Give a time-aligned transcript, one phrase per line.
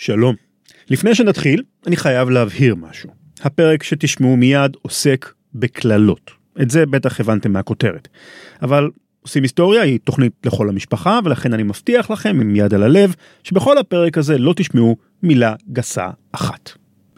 [0.00, 0.34] שלום.
[0.90, 3.10] לפני שנתחיל, אני חייב להבהיר משהו.
[3.40, 6.30] הפרק שתשמעו מיד עוסק בקללות.
[6.62, 8.08] את זה בטח הבנתם מהכותרת.
[8.62, 8.90] אבל
[9.22, 13.78] עושים היסטוריה היא תוכנית לכל המשפחה ולכן אני מבטיח לכם עם יד על הלב שבכל
[13.78, 16.70] הפרק הזה לא תשמעו מילה גסה אחת.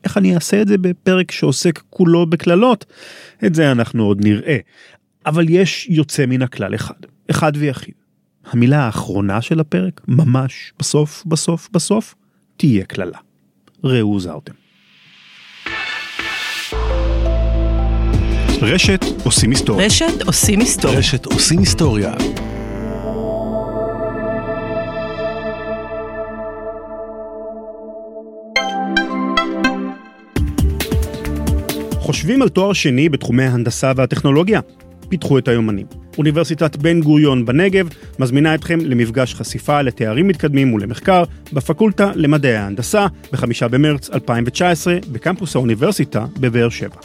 [0.04, 2.84] איך אני אעשה את זה בפרק שעוסק כולו בקללות?
[3.46, 4.56] את זה אנחנו עוד נראה.
[5.26, 7.94] אבל יש יוצא מן הכלל אחד, אחד ויחיד.
[8.44, 12.14] המילה האחרונה של הפרק, ממש בסוף בסוף בסוף,
[12.62, 13.18] תהיה קללה.
[13.84, 14.52] ראו זרתם.
[18.62, 19.86] רשת עושים היסטוריה.
[19.86, 20.98] רשת עושים היסטוריה.
[20.98, 22.14] רשת עושים היסטוריה.
[31.98, 34.60] חושבים על תואר שני בתחומי ההנדסה והטכנולוגיה?
[35.12, 35.86] פיתחו את היומנים.
[36.18, 43.68] אוניברסיטת בן גוריון בנגב מזמינה אתכם למפגש חשיפה לתארים מתקדמים ולמחקר בפקולטה למדעי ההנדסה בחמישה
[43.68, 46.96] במרץ 2019 בקמפוס האוניברסיטה בבאר שבע.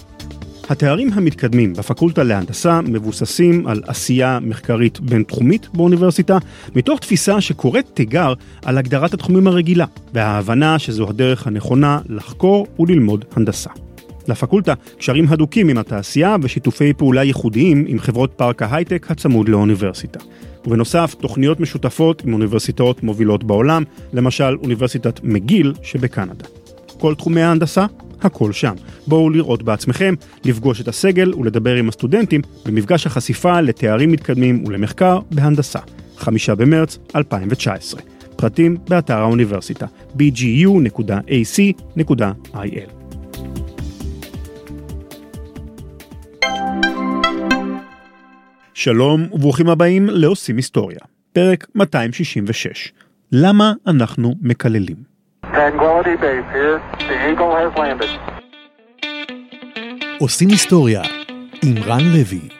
[0.70, 6.38] התארים המתקדמים בפקולטה להנדסה מבוססים על עשייה מחקרית בינתחומית באוניברסיטה,
[6.76, 8.34] מתוך תפיסה שקוראת תיגר
[8.66, 13.87] על הגדרת התחומים הרגילה, וההבנה שזו הדרך הנכונה לחקור וללמוד הנדסה.
[14.28, 20.20] לפקולטה קשרים הדוקים עם התעשייה ושיתופי פעולה ייחודיים עם חברות פארק ההייטק הצמוד לאוניברסיטה.
[20.67, 23.83] ובנוסף, תוכניות משותפות עם אוניברסיטאות מובילות בעולם,
[24.14, 26.45] למשל אוניברסיטת מגיל שבקנדה.
[27.00, 27.86] כל תחומי ההנדסה,
[28.22, 28.73] הכל שם.
[29.08, 30.14] בואו לראות בעצמכם,
[30.45, 35.80] לפגוש את הסגל ולדבר עם הסטודנטים במפגש החשיפה לתארים מתקדמים ולמחקר בהנדסה,
[36.17, 38.02] חמישה במרץ 2019.
[38.36, 39.86] פרטים באתר האוניברסיטה
[40.17, 41.78] bgu.ac.il
[48.80, 51.00] שלום וברוכים הבאים לעושים היסטוריה,
[51.33, 52.94] פרק 266.
[53.31, 54.95] למה אנחנו מקללים?
[55.45, 57.00] Tranquility Base here.
[57.00, 58.38] The Eagle has landed.
[60.20, 61.02] עושים היסטוריה
[61.64, 62.57] עם רן לוי.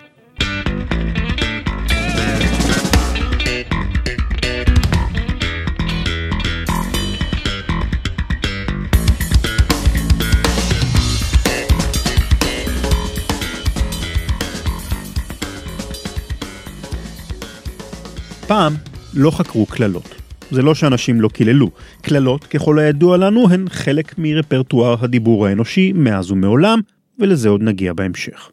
[18.48, 18.74] פעם
[19.14, 20.16] לא חקרו קללות.
[20.52, 21.70] זה לא שאנשים לא קיללו.
[22.02, 26.80] קללות, ככל הידוע לנו, הן חלק מרפרטואר הדיבור האנושי מאז ומעולם,
[27.20, 28.50] ולזה עוד נגיע בהמשך.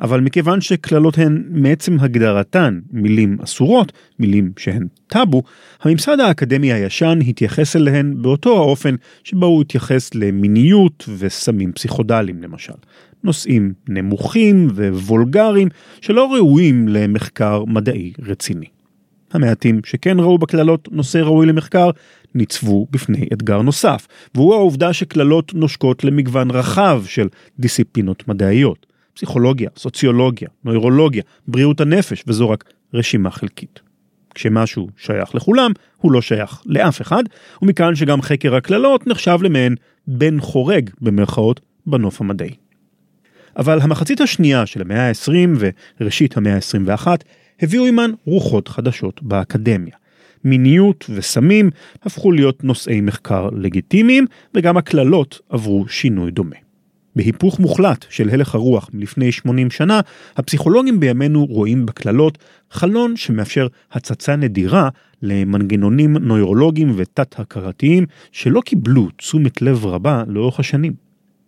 [0.00, 5.42] אבל מכיוון שקללות הן מעצם הגדרתן מילים אסורות, מילים שהן טאבו,
[5.82, 8.94] הממסד האקדמי הישן התייחס אליהן באותו האופן
[9.24, 12.72] שבו הוא התייחס למיניות וסמים פסיכודליים למשל.
[13.24, 15.68] נושאים נמוכים ווולגריים
[16.00, 18.66] שלא ראויים למחקר מדעי רציני.
[19.34, 21.90] המעטים שכן ראו בקללות נושא ראוי למחקר,
[22.34, 27.28] ניצבו בפני אתגר נוסף, והוא העובדה שקללות נושקות למגוון רחב של
[27.58, 28.86] דיסציפלינות מדעיות.
[29.14, 32.64] פסיכולוגיה, סוציולוגיה, נוירולוגיה, בריאות הנפש, וזו רק
[32.94, 33.80] רשימה חלקית.
[34.34, 37.22] כשמשהו שייך לכולם, הוא לא שייך לאף אחד,
[37.62, 39.74] ומכאן שגם חקר הקללות נחשב למעין
[40.06, 42.54] בן חורג במרכאות בנוף המדעי.
[43.56, 45.64] אבל המחצית השנייה של המאה ה-20
[46.00, 47.06] וראשית המאה ה-21
[47.64, 49.94] הביאו עימן רוחות חדשות באקדמיה.
[50.44, 51.70] מיניות וסמים
[52.02, 56.56] הפכו להיות נושאי מחקר לגיטימיים, וגם הקללות עברו שינוי דומה.
[57.16, 60.00] בהיפוך מוחלט של הלך הרוח מלפני 80 שנה,
[60.36, 62.38] הפסיכולוגים בימינו רואים בקללות
[62.70, 64.88] חלון שמאפשר הצצה נדירה
[65.22, 71.03] למנגנונים נוירולוגיים ותת-הכרתיים שלא קיבלו תשומת לב רבה לאורך השנים.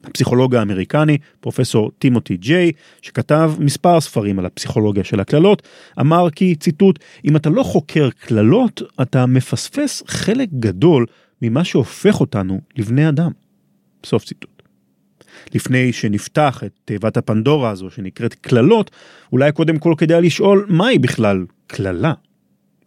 [0.06, 2.72] הפסיכולוג האמריקני, פרופסור טימותי ג'יי,
[3.02, 5.62] שכתב מספר ספרים על הפסיכולוגיה של הקללות,
[6.00, 11.06] אמר כי, ציטוט, אם אתה לא חוקר קללות, אתה מפספס חלק גדול
[11.42, 13.30] ממה שהופך אותנו לבני אדם.
[14.04, 14.62] סוף ציטוט.
[15.54, 18.90] לפני שנפתח את תיבת הפנדורה הזו שנקראת קללות,
[19.32, 22.12] אולי קודם כל כדאי לשאול מהי בכלל קללה.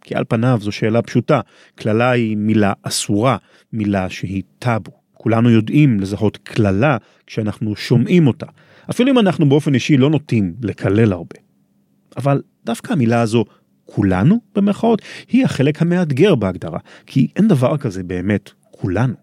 [0.00, 1.40] כי על פניו זו שאלה פשוטה,
[1.74, 3.36] קללה היא מילה אסורה,
[3.72, 4.99] מילה שהיא טאבו.
[5.22, 6.96] כולנו יודעים לזהות קללה
[7.26, 8.46] כשאנחנו שומעים אותה,
[8.90, 11.36] אפילו אם אנחנו באופן אישי לא נוטים לקלל הרבה.
[12.16, 13.44] אבל דווקא המילה הזו,
[13.84, 19.14] כולנו, במרכאות, היא החלק המאתגר בהגדרה, כי אין דבר כזה באמת כולנו.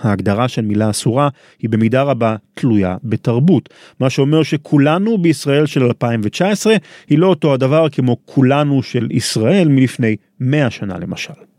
[0.00, 1.28] ההגדרה של מילה אסורה
[1.58, 3.68] היא במידה רבה תלויה בתרבות,
[4.00, 6.76] מה שאומר שכולנו בישראל של 2019
[7.08, 11.49] היא לא אותו הדבר כמו כולנו של ישראל מלפני 100 שנה למשל.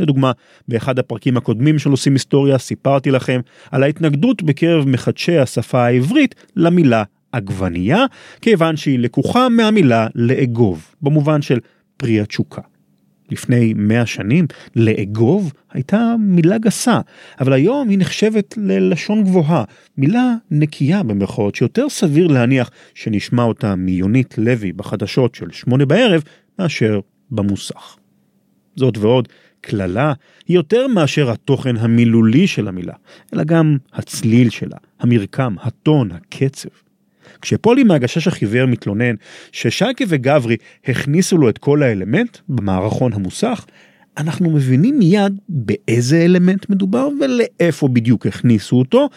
[0.00, 0.32] לדוגמה,
[0.68, 7.02] באחד הפרקים הקודמים של עושים היסטוריה סיפרתי לכם על ההתנגדות בקרב מחדשי השפה העברית למילה
[7.32, 8.04] עגבנייה,
[8.40, 11.58] כיוון שהיא לקוחה מהמילה לאגוב, במובן של
[11.96, 12.62] פרי התשוקה.
[13.30, 17.00] לפני מאה שנים, לאגוב הייתה מילה גסה,
[17.40, 19.64] אבל היום היא נחשבת ללשון גבוהה,
[19.96, 26.22] מילה נקייה במרכאות, שיותר סביר להניח שנשמע אותה מיונית לוי בחדשות של שמונה בערב,
[26.58, 27.00] מאשר
[27.30, 27.96] במוסך.
[28.76, 29.28] זאת ועוד,
[29.60, 30.12] קללה
[30.48, 32.94] היא יותר מאשר התוכן המילולי של המילה,
[33.34, 36.68] אלא גם הצליל שלה, המרקם, הטון, הקצב.
[37.40, 39.14] כשפולי מהגשש החיוור מתלונן
[39.52, 43.66] ששייקה וגברי הכניסו לו את כל האלמנט במערכון המוסך,
[44.16, 49.08] אנחנו מבינים מיד באיזה אלמנט מדובר ולאיפה בדיוק הכניסו אותו,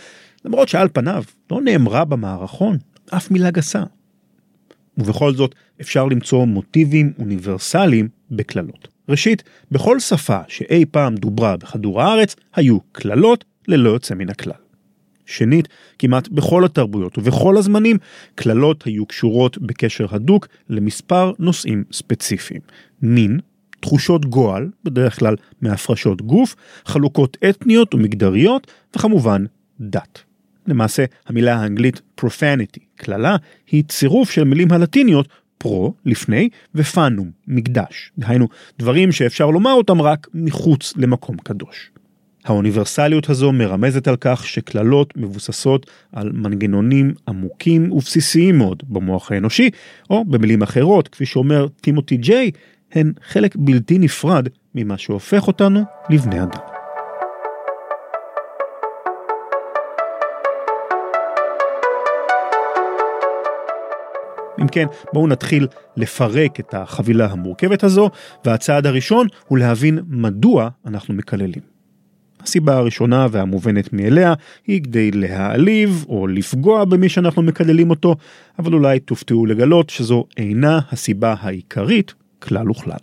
[0.46, 2.78] למרות שעל פניו לא נאמרה במערכון
[3.10, 3.84] אף מילה גסה.
[4.98, 8.93] ובכל זאת אפשר למצוא מוטיבים אוניברסליים בקללות.
[9.10, 14.54] ראשית, בכל שפה שאי פעם דוברה בכדור הארץ היו קללות ללא יוצא מן הכלל.
[15.26, 15.68] שנית,
[16.00, 17.98] כמעט בכל התרבויות ובכל הזמנים,
[18.36, 22.62] קללות היו קשורות בקשר הדוק למספר נושאים ספציפיים.
[23.02, 23.40] מין,
[23.80, 29.46] תחושות גועל, בדרך כלל מהפרשות גוף, חלוקות אתניות ומגדריות, וכמובן
[29.80, 30.24] דת.
[30.68, 33.36] למעשה, המילה האנגלית profanity, קללה,
[33.72, 35.28] היא צירוף של מילים הלטיניות
[35.64, 38.12] פרו, לפני, ופאנום, מקדש.
[38.18, 38.48] דהיינו,
[38.80, 41.92] דברים שאפשר לומר אותם רק מחוץ למקום קדוש.
[42.46, 49.70] האוניברסליות הזו מרמזת על כך שקללות מבוססות על מנגנונים עמוקים ובסיסיים מאוד במוח האנושי,
[50.10, 52.52] או במילים אחרות, כפי שאומר טימותי ג'יי,
[52.92, 56.73] הן חלק בלתי נפרד ממה שהופך אותנו לבני אדם.
[64.64, 65.68] אם כן, בואו נתחיל
[65.98, 68.10] לפרק את החבילה המורכבת הזו,
[68.46, 71.74] והצעד הראשון הוא להבין מדוע אנחנו מקללים.
[72.44, 74.34] הסיבה הראשונה והמובנת מאליה
[74.68, 78.16] היא כדי להעליב או לפגוע במי שאנחנו מקללים אותו,
[78.60, 82.98] אבל אולי תופתעו לגלות שזו אינה הסיבה העיקרית כלל וכלל.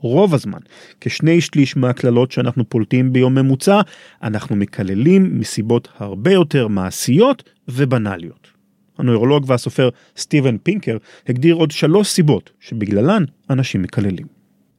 [0.00, 0.58] רוב הזמן,
[1.00, 3.80] כשני שליש מהקללות שאנחנו פולטים ביום ממוצע,
[4.22, 8.53] אנחנו מקללים מסיבות הרבה יותר מעשיות ובנאליות.
[8.98, 10.96] הנוירולוג והסופר סטיבן פינקר
[11.28, 14.26] הגדיר עוד שלוש סיבות שבגללן אנשים מקללים.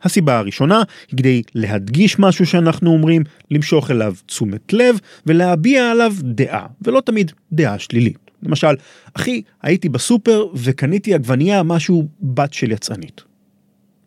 [0.04, 6.66] הסיבה הראשונה היא כדי להדגיש משהו שאנחנו אומרים, למשוך אליו תשומת לב ולהביע עליו דעה,
[6.82, 8.18] ולא תמיד דעה שלילית.
[8.44, 8.76] למשל,
[9.14, 13.22] אחי, הייתי בסופר וקניתי עגבנייה משהו בת של יצרנית.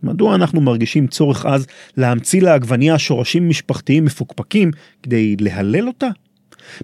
[0.03, 1.67] מדוע אנחנו מרגישים צורך אז
[1.97, 4.71] להמציא לעגבנייה שורשים משפחתיים מפוקפקים
[5.03, 6.09] כדי להלל אותה?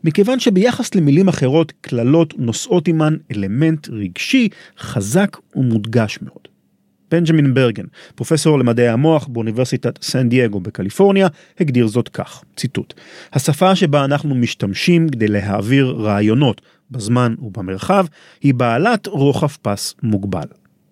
[0.04, 4.48] מכיוון שביחס למילים אחרות, קללות נושאות עימן אלמנט רגשי
[4.78, 6.48] חזק ומודגש מאוד.
[7.10, 7.84] בנג'מין ברגן,
[8.14, 11.28] פרופסור למדעי המוח באוניברסיטת סן דייגו בקליפורניה,
[11.60, 12.94] הגדיר זאת כך, ציטוט:
[13.32, 16.60] השפה שבה אנחנו משתמשים כדי להעביר רעיונות
[16.90, 18.06] בזמן ובמרחב
[18.40, 20.46] היא בעלת רוחב פס מוגבל.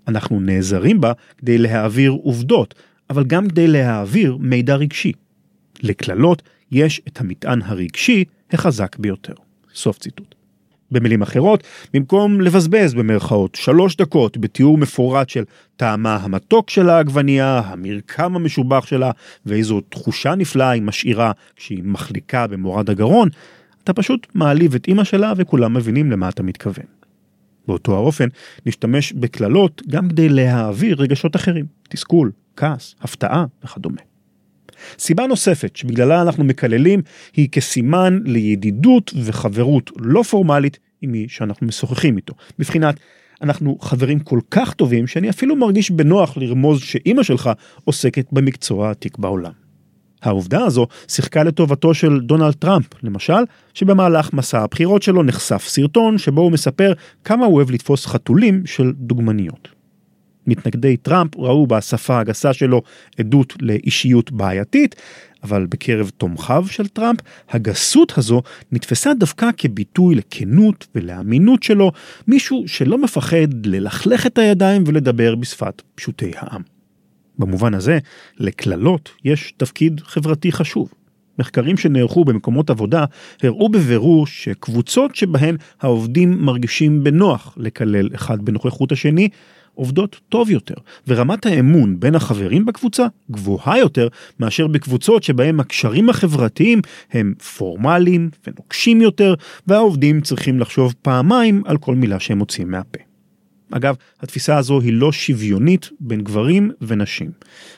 [0.08, 2.74] אנחנו נעזרים בה כדי להעביר עובדות,
[3.10, 5.12] אבל גם כדי להעביר מידע רגשי.
[5.82, 6.42] לקללות
[6.72, 9.34] יש את המטען הרגשי החזק ביותר.
[9.74, 10.34] סוף ציטוט.
[10.92, 11.64] במילים אחרות,
[11.94, 15.44] במקום לבזבז במרכאות שלוש דקות בתיאור מפורט של
[15.76, 19.10] טעמה המתוק של העגבנייה, המרקם המשובח שלה
[19.46, 23.28] ואיזו תחושה נפלאה היא משאירה כשהיא מחליקה במורד הגרון,
[23.84, 26.86] אתה פשוט מעליב את אמא שלה וכולם מבינים למה אתה מתכוון.
[27.68, 28.28] באותו האופן,
[28.66, 34.11] נשתמש בקללות גם כדי להעביר רגשות אחרים, תסכול, כעס, הפתעה וכדומה.
[34.98, 37.02] סיבה נוספת שבגללה אנחנו מקללים
[37.36, 42.34] היא כסימן לידידות וחברות לא פורמלית עם מי שאנחנו משוחחים איתו.
[42.58, 43.00] מבחינת
[43.42, 47.50] אנחנו חברים כל כך טובים שאני אפילו מרגיש בנוח לרמוז שאימא שלך
[47.84, 49.52] עוסקת במקצוע העתיק בעולם.
[50.22, 53.42] העובדה הזו שיחקה לטובתו של דונלד טראמפ, למשל,
[53.74, 56.92] שבמהלך מסע הבחירות שלו נחשף סרטון שבו הוא מספר
[57.24, 59.81] כמה הוא אוהב לתפוס חתולים של דוגמניות.
[60.46, 62.82] מתנגדי טראמפ ראו בשפה הגסה שלו
[63.18, 64.96] עדות לאישיות בעייתית,
[65.42, 67.20] אבל בקרב תומכיו של טראמפ,
[67.50, 71.92] הגסות הזו נתפסה דווקא כביטוי לכנות ולאמינות שלו,
[72.26, 76.62] מישהו שלא מפחד ללכלך את הידיים ולדבר בשפת פשוטי העם.
[77.38, 77.98] במובן הזה,
[78.38, 80.92] לקללות יש תפקיד חברתי חשוב.
[81.38, 83.04] מחקרים שנערכו במקומות עבודה
[83.42, 89.28] הראו בבירור שקבוצות שבהן העובדים מרגישים בנוח לקלל אחד בנוכחות השני,
[89.74, 90.74] עובדות טוב יותר,
[91.08, 94.08] ורמת האמון בין החברים בקבוצה גבוהה יותר
[94.40, 96.80] מאשר בקבוצות שבהם הקשרים החברתיים
[97.12, 99.34] הם פורמליים ונוקשים יותר,
[99.66, 102.98] והעובדים צריכים לחשוב פעמיים על כל מילה שהם מוציאים מהפה.
[103.70, 107.30] אגב, התפיסה הזו היא לא שוויונית בין גברים ונשים.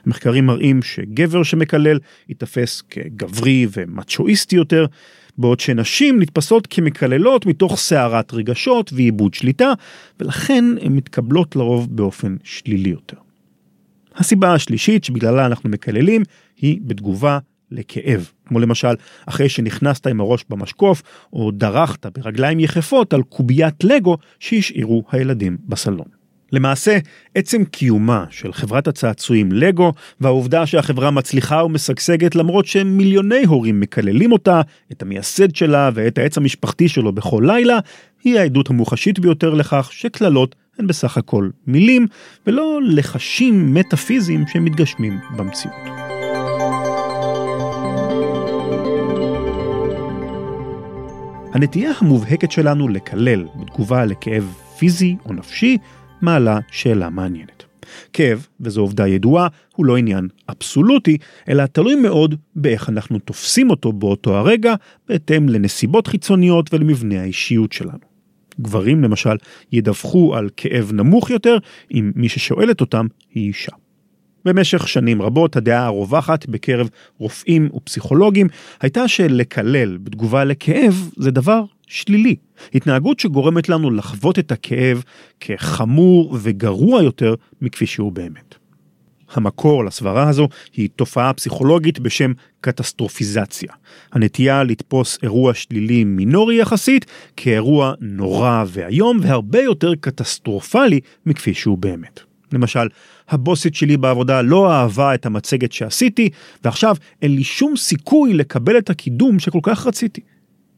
[0.06, 1.98] מחקרים מראים שגבר שמקלל
[2.28, 4.86] ייתפס כגברי ומצ'ואיסטי יותר,
[5.38, 9.72] בעוד שנשים נתפסות כמקללות מתוך סערת רגשות ועיבוד שליטה,
[10.20, 13.16] ולכן הן מתקבלות לרוב באופן שלילי יותר.
[14.16, 16.22] הסיבה השלישית שבגללה אנחנו מקללים
[16.56, 17.38] היא בתגובה
[17.70, 18.94] לכאב, כמו למשל
[19.26, 26.13] אחרי שנכנסת עם הראש במשקוף או דרכת ברגליים יחפות על קוביית לגו שהשאירו הילדים בסלון.
[26.54, 26.98] למעשה,
[27.34, 34.60] עצם קיומה של חברת הצעצועים לגו והעובדה שהחברה מצליחה ומשגשגת למרות שמיליוני הורים מקללים אותה,
[34.92, 37.78] את המייסד שלה ואת העץ המשפחתי שלו בכל לילה,
[38.24, 42.06] היא העדות המוחשית ביותר לכך שקללות הן בסך הכל מילים
[42.46, 45.74] ולא לחשים מטאפיזיים שמתגשמים במציאות.
[51.54, 55.78] הנטייה המובהקת שלנו לקלל בתגובה לכאב פיזי או נפשי
[56.22, 57.64] מעלה שאלה מעניינת.
[58.12, 61.18] כאב, וזו עובדה ידועה, הוא לא עניין אבסולוטי,
[61.48, 64.74] אלא תלוי מאוד באיך אנחנו תופסים אותו באותו הרגע,
[65.08, 68.14] בהתאם לנסיבות חיצוניות ולמבנה האישיות שלנו.
[68.60, 69.36] גברים למשל
[69.72, 71.58] ידווחו על כאב נמוך יותר
[71.94, 73.72] אם מי ששואלת אותם היא אישה.
[74.44, 78.48] במשך שנים רבות הדעה הרווחת בקרב רופאים ופסיכולוגים
[78.80, 82.36] הייתה שלקלל בתגובה לכאב זה דבר שלילי,
[82.74, 85.02] התנהגות שגורמת לנו לחוות את הכאב
[85.40, 88.54] כחמור וגרוע יותר מכפי שהוא באמת.
[89.32, 93.72] המקור לסברה הזו היא תופעה פסיכולוגית בשם קטסטרופיזציה.
[94.12, 102.20] הנטייה לתפוס אירוע שלילי מינורי יחסית כאירוע נורא ואיום והרבה יותר קטסטרופלי מכפי שהוא באמת.
[102.52, 102.88] למשל,
[103.28, 106.28] הבוסית שלי בעבודה לא אהבה את המצגת שעשיתי,
[106.64, 110.20] ועכשיו אין לי שום סיכוי לקבל את הקידום שכל כך רציתי.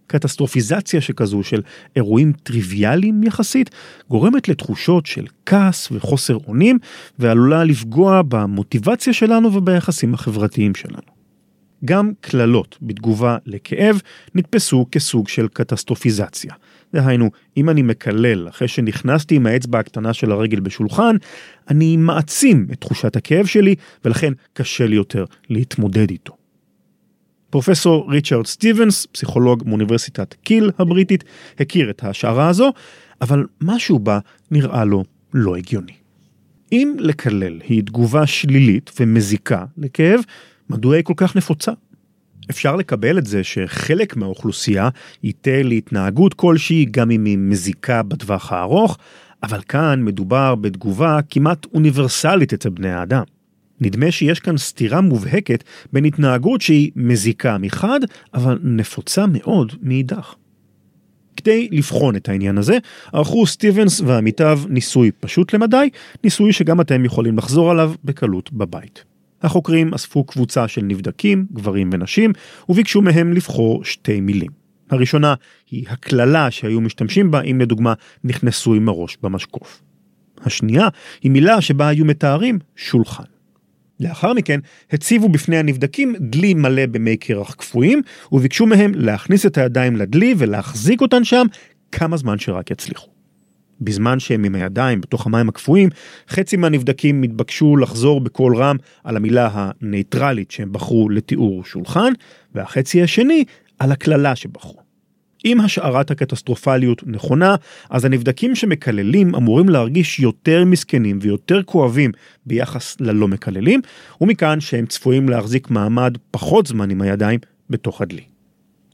[0.06, 1.62] קטסטרופיזציה שכזו של
[1.96, 3.70] אירועים טריוויאליים יחסית,
[4.10, 6.78] גורמת לתחושות של כעס וחוסר אונים,
[7.18, 11.16] ועלולה לפגוע במוטיבציה שלנו וביחסים החברתיים שלנו.
[11.84, 14.00] גם קללות בתגובה לכאב
[14.34, 16.52] נתפסו כסוג של קטסטרופיזציה.
[16.94, 21.16] דהיינו, אם אני מקלל אחרי שנכנסתי עם האצבע הקטנה של הרגל בשולחן,
[21.70, 26.35] אני מעצים את תחושת הכאב שלי, ולכן קשה לי יותר להתמודד איתו.
[27.56, 31.24] פרופסור ריצ'רד סטיבנס, פסיכולוג מאוניברסיטת קיל הבריטית,
[31.60, 32.72] הכיר את ההשערה הזו,
[33.20, 34.18] אבל משהו בה
[34.50, 35.92] נראה לו לא הגיוני.
[36.72, 40.20] אם לקלל היא תגובה שלילית ומזיקה לכאב,
[40.70, 41.72] מדוע היא כל כך נפוצה?
[42.50, 44.88] אפשר לקבל את זה שחלק מהאוכלוסייה
[45.22, 48.98] ייתה להתנהגות כלשהי גם אם היא מזיקה בטווח הארוך,
[49.42, 53.35] אבל כאן מדובר בתגובה כמעט אוניברסלית אצל בני האדם.
[53.80, 58.00] נדמה שיש כאן סתירה מובהקת בין התנהגות שהיא מזיקה מחד,
[58.34, 60.34] אבל נפוצה מאוד מאידך.
[61.36, 62.78] כדי לבחון את העניין הזה,
[63.12, 65.90] ערכו סטיבנס ועמיתיו ניסוי פשוט למדי,
[66.24, 69.04] ניסוי שגם אתם יכולים לחזור עליו בקלות בבית.
[69.42, 72.32] החוקרים אספו קבוצה של נבדקים, גברים ונשים,
[72.68, 74.50] וביקשו מהם לבחור שתי מילים.
[74.90, 75.34] הראשונה
[75.70, 79.82] היא הקללה שהיו משתמשים בה אם לדוגמה נכנסו עם הראש במשקוף.
[80.40, 80.88] השנייה
[81.22, 83.35] היא מילה שבה היו מתארים שולחן.
[84.00, 84.60] לאחר מכן
[84.90, 91.00] הציבו בפני הנבדקים דלי מלא במי קרח קפואים וביקשו מהם להכניס את הידיים לדלי ולהחזיק
[91.00, 91.46] אותן שם
[91.92, 93.08] כמה זמן שרק יצליחו.
[93.80, 95.88] בזמן שהם עם הידיים בתוך המים הקפואים,
[96.28, 102.12] חצי מהנבדקים התבקשו לחזור בקול רם על המילה הנייטרלית שהם בחרו לתיאור שולחן,
[102.54, 103.44] והחצי השני
[103.78, 104.85] על הקללה שבחרו.
[105.44, 107.54] אם השערת הקטסטרופליות נכונה,
[107.90, 112.12] אז הנבדקים שמקללים אמורים להרגיש יותר מסכנים ויותר כואבים
[112.46, 113.80] ביחס ללא מקללים,
[114.20, 117.40] ומכאן שהם צפויים להחזיק מעמד פחות זמן עם הידיים
[117.70, 118.22] בתוך הדלי.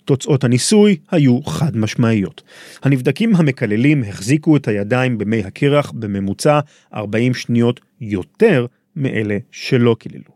[0.05, 2.43] תוצאות הניסוי היו חד משמעיות.
[2.83, 6.61] הנבדקים המקללים החזיקו את הידיים במי הקרח בממוצע
[6.95, 10.32] 40 שניות יותר מאלה שלא קיללו.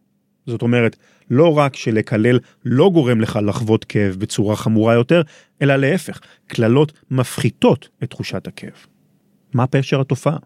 [0.47, 0.97] זאת אומרת,
[1.31, 5.23] לא רק שלקלל לא גורם לך לחוות כאב בצורה חמורה יותר,
[5.62, 8.87] אלא להפך, קללות מפחיתות את תחושת הכאב.
[9.55, 10.37] מה פשר התופעה?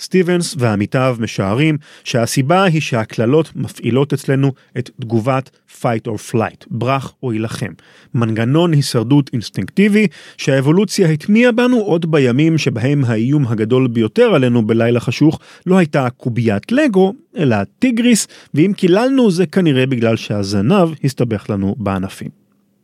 [0.00, 7.32] סטיבנס ועמיתיו משערים שהסיבה היא שהקללות מפעילות אצלנו את תגובת fight or flight, ברח או
[7.32, 7.72] יילחם,
[8.14, 15.40] מנגנון הישרדות אינסטינקטיבי שהאבולוציה הטמיעה בנו עוד בימים שבהם האיום הגדול ביותר עלינו בלילה חשוך
[15.66, 22.39] לא הייתה קוביית לגו, אלא טיגריס, ואם קיללנו זה כנראה בגלל שהזנב הסתבך לנו בענפים.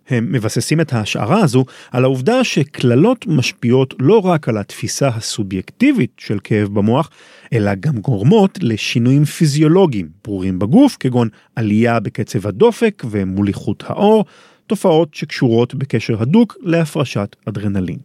[0.08, 6.38] הם מבססים את ההשערה הזו על העובדה שקללות משפיעות לא רק על התפיסה הסובייקטיבית של
[6.44, 7.10] כאב במוח,
[7.52, 14.24] אלא גם גורמות לשינויים פיזיולוגיים ברורים בגוף, כגון עלייה בקצב הדופק ומוליכות העור,
[14.66, 17.98] תופעות שקשורות בקשר הדוק להפרשת אדרנלין.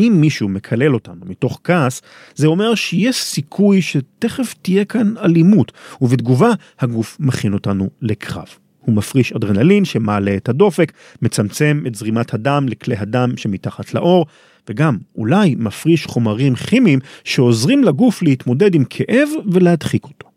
[0.00, 2.02] אם מישהו מקלל אותנו מתוך כעס,
[2.34, 6.50] זה אומר שיש סיכוי שתכף תהיה כאן אלימות, ובתגובה
[6.80, 8.65] הגוף מכין אותנו לקרב.
[8.86, 14.26] הוא מפריש אדרנלין שמעלה את הדופק, מצמצם את זרימת הדם לכלי הדם שמתחת לאור,
[14.70, 20.28] וגם אולי מפריש חומרים כימיים שעוזרים לגוף להתמודד עם כאב ולהדחיק אותו.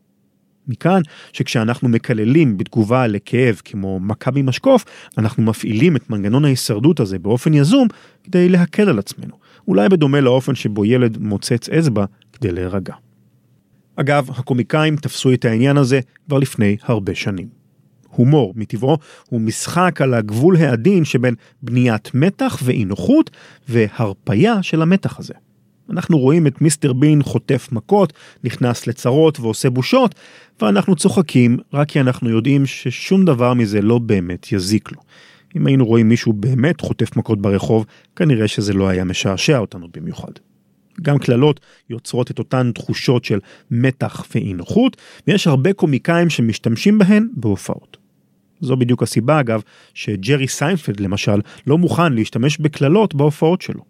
[0.68, 1.02] מכאן
[1.34, 4.86] שכשאנחנו מקללים בתגובה לכאב כמו מכה ממשקוף,
[5.18, 7.88] אנחנו מפעילים את מנגנון ההישרדות הזה באופן יזום
[8.24, 9.36] כדי להקל על עצמנו,
[9.68, 12.94] אולי בדומה לאופן שבו ילד מוצץ אצבע כדי להירגע.
[13.96, 17.59] אגב, הקומיקאים תפסו את העניין הזה כבר לפני הרבה שנים.
[18.20, 18.98] הומור, מטבעו,
[19.30, 23.30] הוא משחק על הגבול העדין שבין בניית מתח ואי נוחות
[23.70, 25.34] והרפייה של המתח הזה.
[25.90, 30.16] אנחנו רואים את מיסטר בין חוטף מכות, נכנס לצרות ועושה בושות,
[30.62, 35.02] ואנחנו צוחקים רק כי אנחנו יודעים ששום דבר מזה לא באמת יזיק לו.
[35.56, 37.86] אם היינו רואים מישהו באמת חוטף מכות ברחוב,
[38.16, 40.32] כנראה שזה לא היה משעשע אותנו במיוחד.
[41.02, 41.60] גם קללות
[41.90, 43.40] יוצרות את אותן תחושות של
[43.72, 44.98] מתח ואי נוחות,
[45.28, 47.99] ויש הרבה קומיקאים שמשתמשים בהן בהופעות.
[48.62, 49.62] זו בדיוק הסיבה אגב
[49.94, 53.84] שג'רי סיינפלד למשל לא מוכן להשתמש בקללות בהופעות שלו.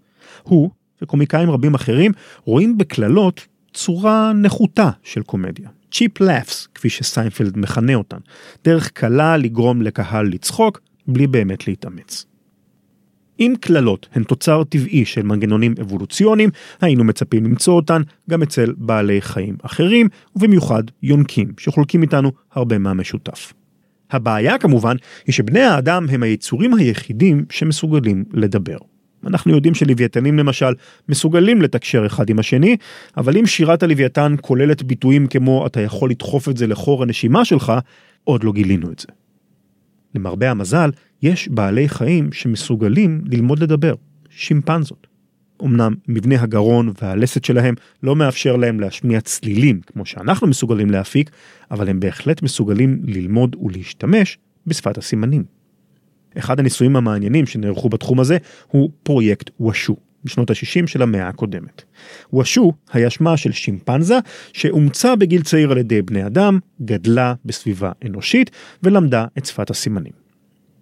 [0.43, 0.69] הוא
[1.01, 2.11] וקומיקאים רבים אחרים
[2.43, 5.69] רואים בקללות צורה נחותה של קומדיה.
[5.91, 8.17] צ'יפ לאפס כפי שסיינפלד מכנה אותן,
[8.63, 12.25] דרך קלה לגרום לקהל לצחוק בלי באמת להתאמץ.
[13.39, 16.49] אם קללות הן תוצר טבעי של מנגנונים אבולוציוניים,
[16.81, 23.53] היינו מצפים למצוא אותן גם אצל בעלי חיים אחרים, ובמיוחד יונקים, שחולקים איתנו הרבה מהמשותף.
[24.11, 28.77] הבעיה כמובן היא שבני האדם הם היצורים היחידים שמסוגלים לדבר.
[29.27, 30.73] אנחנו יודעים שלוויתנים למשל
[31.09, 32.77] מסוגלים לתקשר אחד עם השני,
[33.17, 37.73] אבל אם שירת הלוויתן כוללת ביטויים כמו אתה יכול לדחוף את זה לחור הנשימה שלך,
[38.23, 39.07] עוד לא גילינו את זה.
[40.15, 40.89] למרבה המזל,
[41.21, 43.93] יש בעלי חיים שמסוגלים ללמוד לדבר,
[44.29, 45.08] שימפנזות.
[45.63, 51.29] אמנם מבנה הגרון והלסת שלהם לא מאפשר להם להשמיע צלילים כמו שאנחנו מסוגלים להפיק,
[51.71, 54.37] אבל הם בהחלט מסוגלים ללמוד ולהשתמש
[54.67, 55.43] בשפת הסימנים.
[56.37, 58.37] אחד הניסויים המעניינים שנערכו בתחום הזה
[58.67, 61.83] הוא פרויקט וושו, בשנות ה-60 של המאה הקודמת.
[62.33, 64.19] וושו היה שמה של שימפנזה
[64.53, 68.51] שאומצה בגיל צעיר על ידי בני אדם, גדלה בסביבה אנושית
[68.83, 70.28] ולמדה את שפת הסימנים.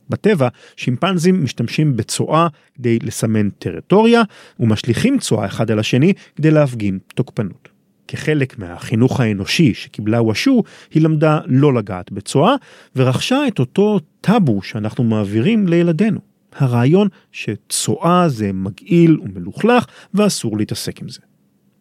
[0.09, 4.21] בטבע, שימפנזים משתמשים בצואה כדי לסמן טריטוריה,
[4.59, 7.69] ומשליכים צואה אחד על השני כדי להפגין תוקפנות.
[8.07, 12.55] כחלק מהחינוך האנושי שקיבלה וושו, היא למדה לא לגעת בצואה,
[12.95, 16.19] ורכשה את אותו טאבו שאנחנו מעבירים לילדינו.
[16.55, 21.19] הרעיון שצואה זה מגעיל ומלוכלך ואסור להתעסק עם זה.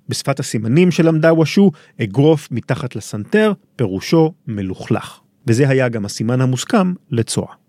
[0.09, 1.71] בשפת הסימנים שלמדה וושו,
[2.03, 5.21] אגרוף מתחת לסנטר, פירושו מלוכלך.
[5.47, 7.66] וזה היה גם הסימן המוסכם לצואה.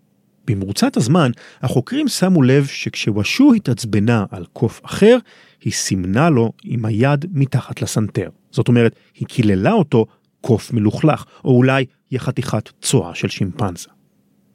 [0.47, 1.31] במרוצת הזמן,
[1.61, 5.17] החוקרים שמו לב שכשוושו התעצבנה על קוף אחר,
[5.61, 8.29] היא סימנה לו עם היד מתחת לסנטר.
[8.51, 10.05] זאת אומרת, היא קיללה אותו
[10.41, 13.89] קוף מלוכלך, או אולי היא חתיכת צואה של שימפנזה.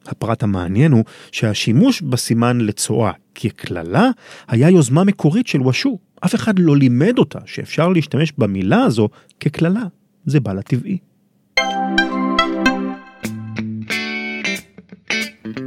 [0.05, 4.09] הפרט המעניין הוא שהשימוש בסימן לצואה כקללה
[4.47, 5.99] היה יוזמה מקורית של וושו.
[6.25, 9.83] אף אחד לא לימד אותה שאפשר להשתמש במילה הזו כקללה.
[10.25, 10.97] זה בא לטבעי.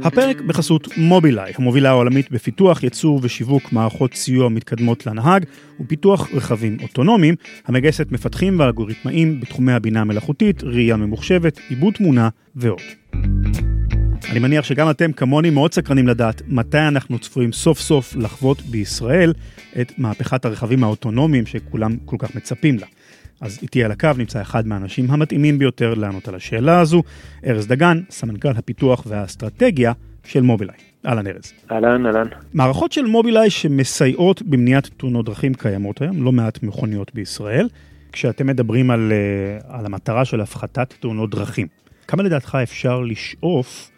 [0.03, 5.45] הפרק בחסות מובילאיי, המובילה העולמית בפיתוח, ייצור ושיווק מערכות סיוע מתקדמות לנהג
[5.79, 12.81] ופיתוח רכבים אוטונומיים, המגייסת מפתחים ואלגוריתמאים בתחומי הבינה המלאכותית, ראייה ממוחשבת, עיבוד תמונה ועוד.
[14.31, 19.33] אני מניח שגם אתם כמוני מאוד סקרנים לדעת מתי אנחנו צפויים סוף סוף לחוות בישראל
[19.81, 22.85] את מהפכת הרכבים האוטונומיים שכולם כל כך מצפים לה.
[23.41, 27.03] אז איתי על הקו נמצא אחד מהאנשים המתאימים ביותר לענות על השאלה הזו,
[27.45, 30.77] ארז דגן, סמנכ"ל הפיתוח והאסטרטגיה של מובילאיי.
[31.05, 31.53] אהלן ארז.
[31.71, 32.27] אהלן, אהלן.
[32.53, 37.67] מערכות של מובילאיי שמסייעות במניעת תאונות דרכים קיימות היום, לא מעט מכוניות בישראל.
[38.11, 41.67] כשאתם מדברים על, אה, על המטרה של הפחתת תאונות דרכים,
[42.07, 43.91] כמה לדעתך אפשר לשאוף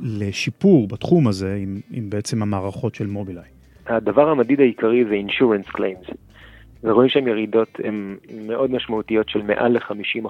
[0.00, 3.48] לשיפור בתחום הזה עם, עם בעצם המערכות של מובילאיי?
[3.86, 6.14] הדבר המדיד העיקרי זה insurance claims.
[6.84, 10.28] ורואים שהן ירידות הן מאוד משמעותיות של מעל ל-50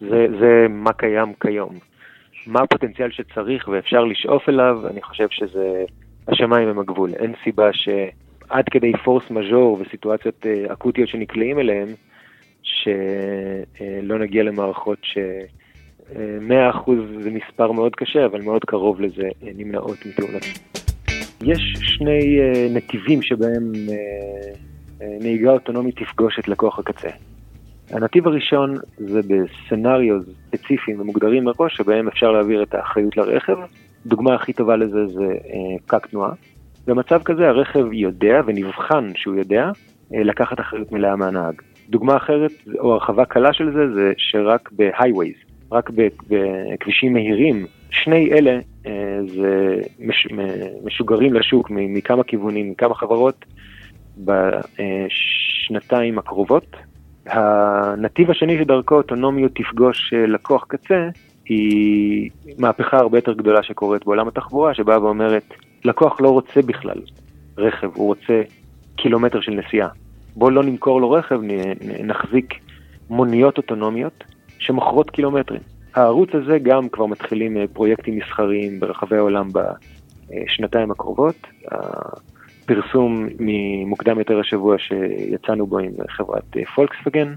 [0.00, 1.78] זה, זה מה קיים כיום.
[2.46, 5.84] מה הפוטנציאל שצריך ואפשר לשאוף אליו, אני חושב שזה,
[6.28, 7.10] השמיים הם הגבול.
[7.14, 11.88] אין סיבה שעד כדי פורס מז'ור וסיטואציות אה, אקוטיות שנקלעים אליהן,
[12.62, 15.18] שלא נגיע למערכות ש...
[16.12, 16.14] 100%
[17.22, 20.42] זה מספר מאוד קשה, אבל מאוד קרוב לזה אה, נמנעות מתאונות.
[21.42, 23.72] יש שני אה, נתיבים שבהם
[25.20, 27.08] נהיגה אוטונומית תפגוש את לקוח הקצה.
[27.90, 33.56] הנתיב הראשון זה בסצנריו ספציפיים ומוגדרים מראש, שבהם אפשר להעביר את האחריות לרכב.
[34.06, 36.32] דוגמה הכי טובה לזה זה אה, פקק תנועה.
[36.86, 39.70] במצב כזה הרכב יודע ונבחן שהוא יודע
[40.14, 41.54] אה, לקחת אחריות מלאה מהנהג.
[41.88, 45.34] דוגמה אחרת, או הרחבה קלה של זה, זה שרק בהייווייז,
[45.72, 45.90] רק
[46.28, 50.26] בכבישים מהירים, שני אלה אה, זה מש,
[50.84, 53.44] משוגרים לשוק מכמה כיוונים, מכמה חברות,
[54.18, 56.76] בשנתיים הקרובות,
[57.26, 61.08] הנתיב השני שדרכו אוטונומיות תפגוש אה, לקוח קצה,
[61.44, 66.98] היא מהפכה הרבה יותר גדולה שקורית בעולם התחבורה, שבאה ואומרת, לקוח לא רוצה בכלל
[67.58, 68.42] רכב, הוא רוצה
[68.96, 69.88] קילומטר של נסיעה.
[70.36, 71.40] בואו לא נמכור לו רכב,
[72.04, 72.54] נחזיק
[73.10, 74.24] מוניות אוטונומיות
[74.58, 75.60] שמוכרות קילומטרים.
[75.94, 81.46] הערוץ הזה גם כבר מתחילים אה, פרויקטים מסחריים ברחבי העולם בשנתיים הקרובות.
[82.78, 87.34] הפרסום ממוקדם יותר השבוע שיצאנו בו עם חברת אה, פולקסווגן,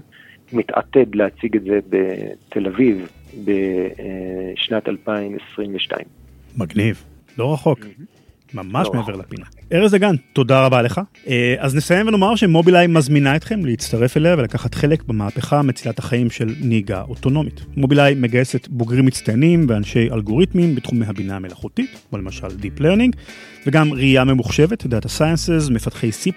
[0.52, 3.08] מתעתד להציג את זה בתל אביב
[3.44, 6.06] בשנת 2022.
[6.56, 7.04] מגניב,
[7.38, 7.78] לא רחוק.
[7.78, 8.15] Mm-hmm.
[8.54, 8.92] ממש לא.
[9.00, 9.44] מעבר לפינה.
[9.72, 11.00] ארז דגן, תודה רבה לך.
[11.26, 16.54] אה, אז נסיים ונאמר שמובילאיי מזמינה אתכם להצטרף אליה ולקחת חלק במהפכה מצילת החיים של
[16.60, 17.60] נהיגה אוטונומית.
[17.76, 23.10] מובילאיי מגייסת בוגרים מצטיינים ואנשי אלגוריתמים בתחומי הבינה המלאכותית, כמו למשל Deep Learning,
[23.66, 26.30] וגם ראייה ממוחשבת, Data Sciences, מפתחי C++,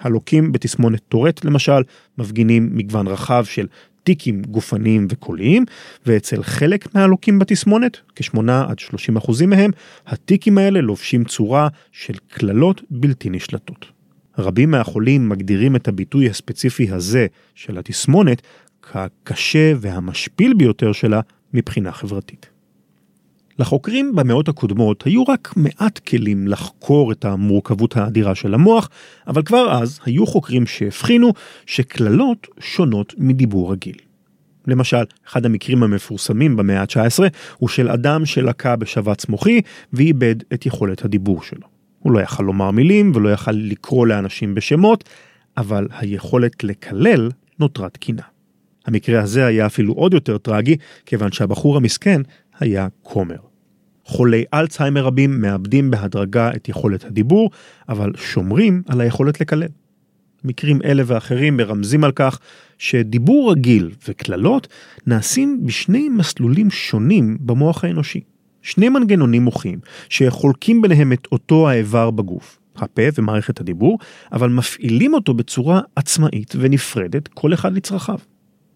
[0.00, 1.82] הלוקים בתסמונת טורט למשל
[2.18, 3.66] מפגינים מגוון רחב של
[4.04, 5.64] טיקים גופניים וקוליים,
[6.06, 9.70] ואצל חלק מהלוקים בתסמונת, כ-8 עד 30 אחוזים מהם,
[10.06, 13.86] הטיקים האלה לובשים צורה של קללות בלתי נשלטות.
[14.38, 18.42] רבים מהחולים מגדירים את הביטוי הספציפי הזה של התסמונת
[18.82, 21.20] כקשה והמשפיל ביותר שלה
[21.54, 22.49] מבחינה חברתית.
[23.60, 28.88] לחוקרים במאות הקודמות היו רק מעט כלים לחקור את המורכבות האדירה של המוח,
[29.26, 31.32] אבל כבר אז היו חוקרים שהבחינו
[31.66, 33.96] שקללות שונות מדיבור רגיל.
[34.66, 37.22] למשל, אחד המקרים המפורסמים במאה ה-19
[37.58, 39.60] הוא של אדם שלקה בשבץ מוחי
[39.92, 41.66] ואיבד את יכולת הדיבור שלו.
[41.98, 45.04] הוא לא יכל לומר מילים ולא יכל לקרוא לאנשים בשמות,
[45.56, 48.22] אבל היכולת לקלל נותרה תקינה.
[48.86, 52.20] המקרה הזה היה אפילו עוד יותר טרגי, כיוון שהבחור המסכן
[52.60, 53.49] היה כומר.
[54.10, 57.50] חולי אלצהיימר רבים מאבדים בהדרגה את יכולת הדיבור,
[57.88, 59.68] אבל שומרים על היכולת לקלל.
[60.44, 62.38] מקרים אלה ואחרים מרמזים על כך
[62.78, 64.68] שדיבור רגיל וקללות
[65.06, 68.20] נעשים בשני מסלולים שונים במוח האנושי.
[68.62, 73.98] שני מנגנונים מוחיים שחולקים ביניהם את אותו האיבר בגוף, הפה ומערכת הדיבור,
[74.32, 78.18] אבל מפעילים אותו בצורה עצמאית ונפרדת, כל אחד לצרכיו.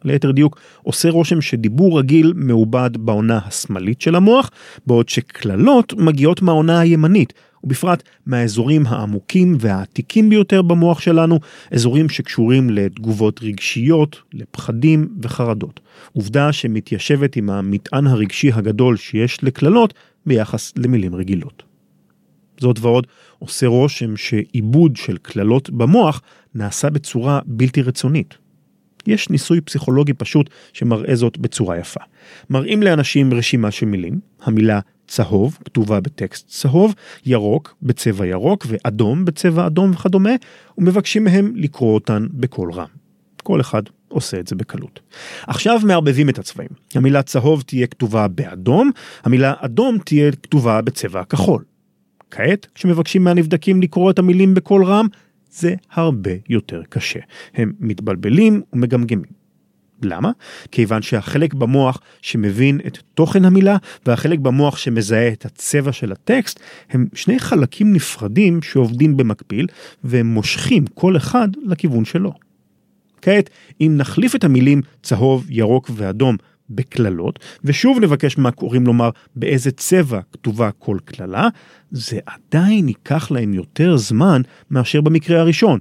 [0.04, 4.50] ליתר דיוק, עושה רושם שדיבור רגיל מעובד בעונה השמאלית של המוח,
[4.86, 7.32] בעוד שקללות מגיעות מהעונה הימנית,
[7.64, 11.40] ובפרט מהאזורים העמוקים והעתיקים ביותר במוח שלנו,
[11.70, 15.80] אזורים שקשורים לתגובות רגשיות, לפחדים וחרדות.
[16.12, 19.94] עובדה שמתיישבת עם המטען הרגשי הגדול שיש לקללות
[20.26, 21.62] ביחס למילים רגילות.
[22.60, 23.06] זאת ועוד,
[23.38, 26.22] עושה רושם שעיבוד של קללות במוח
[26.54, 28.43] נעשה בצורה בלתי רצונית.
[29.06, 32.00] יש ניסוי פסיכולוגי פשוט שמראה זאת בצורה יפה.
[32.50, 36.94] מראים לאנשים רשימה של מילים, המילה צהוב כתובה בטקסט צהוב,
[37.26, 40.32] ירוק בצבע ירוק ואדום בצבע אדום וכדומה,
[40.78, 42.86] ומבקשים מהם לקרוא אותן בקול רם.
[43.42, 45.00] כל אחד עושה את זה בקלות.
[45.46, 46.70] עכשיו מערבבים את הצבעים.
[46.94, 48.90] המילה צהוב תהיה כתובה באדום,
[49.24, 51.64] המילה אדום תהיה כתובה בצבע כחול.
[52.30, 55.06] כעת, כשמבקשים מהנבדקים לקרוא את המילים בקול רם,
[55.54, 57.20] זה הרבה יותר קשה.
[57.54, 59.44] הם מתבלבלים ומגמגמים.
[60.02, 60.30] למה?
[60.70, 67.06] כיוון שהחלק במוח שמבין את תוכן המילה והחלק במוח שמזהה את הצבע של הטקסט הם
[67.14, 69.66] שני חלקים נפרדים שעובדים במקביל
[70.04, 72.32] והם מושכים כל אחד לכיוון שלו.
[73.22, 76.36] כעת, אם נחליף את המילים צהוב, ירוק ואדום
[76.70, 81.48] בקללות, ושוב נבקש מהקוראים לומר באיזה צבע כתובה כל קללה,
[81.90, 85.78] זה עדיין ייקח להם יותר זמן מאשר במקרה הראשון.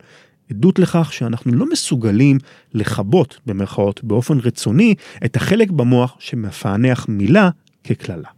[0.49, 2.37] עדות לכך שאנחנו לא מסוגלים
[2.73, 7.49] לכבות, במרכאות, באופן רצוני, את החלק במוח שמפענח מילה
[7.83, 8.29] כקללה.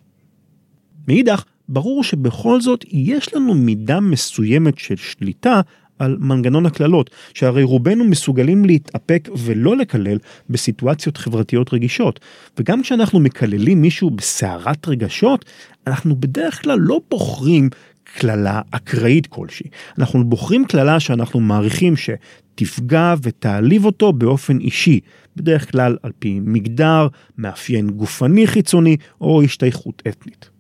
[1.07, 5.61] מאידך, ברור שבכל זאת יש לנו מידה מסוימת של שליטה
[5.99, 10.17] על מנגנון הקללות, שהרי רובנו מסוגלים להתאפק ולא לקלל
[10.49, 12.19] בסיטואציות חברתיות רגישות.
[12.59, 15.45] וגם כשאנחנו מקללים מישהו בסערת רגשות,
[15.87, 17.69] אנחנו בדרך כלל לא בוחרים
[18.03, 19.69] קללה אקראית כלשהי.
[19.97, 24.99] אנחנו בוחרים קללה שאנחנו מעריכים שתפגע ותעליב אותו באופן אישי,
[25.35, 30.54] בדרך כלל על פי מגדר, מאפיין גופני חיצוני או השתייכות אתנית.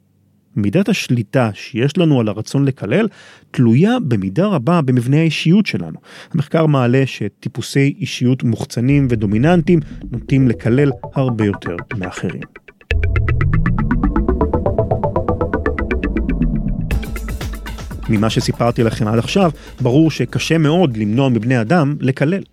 [0.55, 3.07] מידת השליטה שיש לנו על הרצון לקלל
[3.51, 5.99] תלויה במידה רבה במבנה האישיות שלנו.
[6.33, 9.79] המחקר מעלה שטיפוסי אישיות מוחצנים ודומיננטיים
[10.11, 12.41] נוטים לקלל הרבה יותר מאחרים.
[18.09, 22.43] ממה שסיפרתי לכם עד עכשיו, ברור שקשה מאוד למנוע מבני אדם לקלל.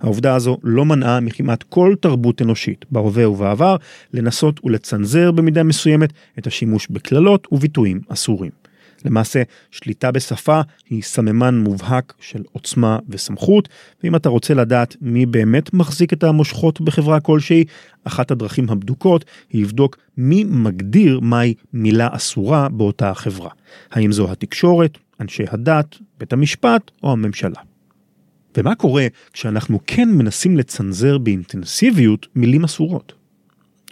[0.00, 3.76] העובדה הזו לא מנעה מכמעט כל תרבות אנושית, בהווה ובעבר,
[4.12, 8.50] לנסות ולצנזר במידה מסוימת את השימוש בקללות וביטויים אסורים.
[9.04, 13.68] למעשה, שליטה בשפה היא סממן מובהק של עוצמה וסמכות,
[14.02, 17.64] ואם אתה רוצה לדעת מי באמת מחזיק את המושכות בחברה כלשהי,
[18.04, 23.50] אחת הדרכים הבדוקות היא לבדוק מי מגדיר מהי מילה אסורה באותה החברה.
[23.90, 27.67] האם זו התקשורת, אנשי הדת, בית המשפט או הממשלה.
[28.58, 33.12] ומה קורה כשאנחנו כן מנסים לצנזר באינטנסיביות מילים אסורות?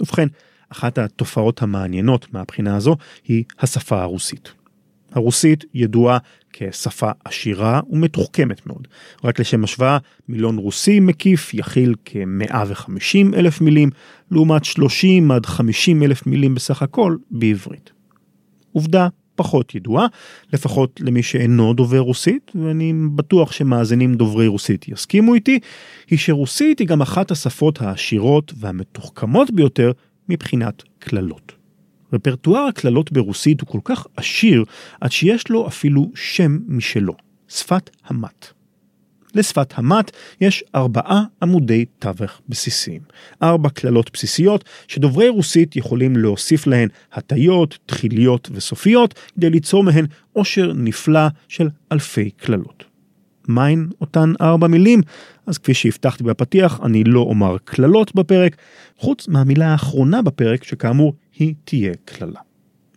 [0.00, 0.28] ובכן,
[0.68, 4.52] אחת התופעות המעניינות מהבחינה הזו היא השפה הרוסית.
[5.12, 6.18] הרוסית ידועה
[6.52, 8.88] כשפה עשירה ומתוחכמת מאוד.
[9.24, 9.98] רק לשם השוואה,
[10.28, 13.90] מילון רוסי מקיף יכיל כ-150 אלף מילים,
[14.30, 17.92] לעומת 30 עד 50 אלף מילים בסך הכל בעברית.
[18.72, 20.06] עובדה פחות ידועה,
[20.52, 25.58] לפחות למי שאינו דובר רוסית, ואני בטוח שמאזינים דוברי רוסית יסכימו איתי,
[26.10, 29.92] היא שרוסית היא גם אחת השפות העשירות והמתוחכמות ביותר
[30.28, 31.52] מבחינת קללות.
[32.12, 34.64] רפרטואר הקללות ברוסית הוא כל כך עשיר,
[35.00, 37.14] עד שיש לו אפילו שם משלו,
[37.48, 38.55] שפת המט.
[39.36, 43.00] לשפת המט יש ארבעה עמודי תווך בסיסיים.
[43.42, 50.72] ארבע קללות בסיסיות שדוברי רוסית יכולים להוסיף להן הטיות, תחיליות וסופיות כדי ליצור מהן עושר
[50.74, 52.84] נפלא של אלפי קללות.
[53.48, 55.00] מהן אותן ארבע מילים?
[55.46, 58.56] אז כפי שהבטחתי בפתיח, אני לא אומר קללות בפרק,
[58.98, 62.40] חוץ מהמילה האחרונה בפרק, שכאמור היא תהיה קללה.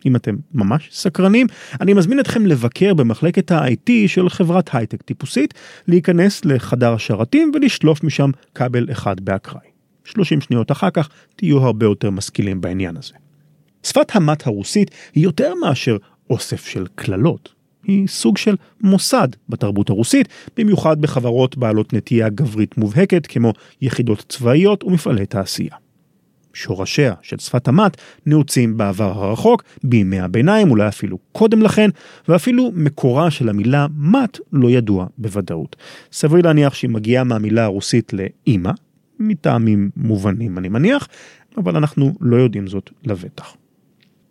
[0.06, 1.46] אם אתם ממש סקרנים,
[1.80, 5.54] אני מזמין אתכם לבקר במחלקת ה-IT של חברת הייטק טיפוסית,
[5.88, 9.70] להיכנס לחדר השרתים ולשלוף משם כבל אחד באקראי.
[10.04, 13.14] 30 שניות אחר כך תהיו הרבה יותר משכילים בעניין הזה.
[13.82, 15.96] שפת המט הרוסית היא יותר מאשר
[16.30, 17.60] אוסף של קללות.
[17.84, 24.84] היא סוג של מוסד בתרבות הרוסית, במיוחד בחברות בעלות נטייה גברית מובהקת כמו יחידות צבאיות
[24.84, 25.74] ומפעלי תעשייה.
[26.52, 31.90] שורשיה של שפת המט נעוצים בעבר הרחוק, בימי הביניים, אולי אפילו קודם לכן,
[32.28, 35.76] ואפילו מקורה של המילה מט לא ידוע בוודאות.
[36.12, 38.70] סביר להניח שהיא מגיעה מהמילה הרוסית לאימא,
[39.18, 41.08] מטעמים מובנים אני מניח,
[41.56, 43.56] אבל אנחנו לא יודעים זאת לבטח.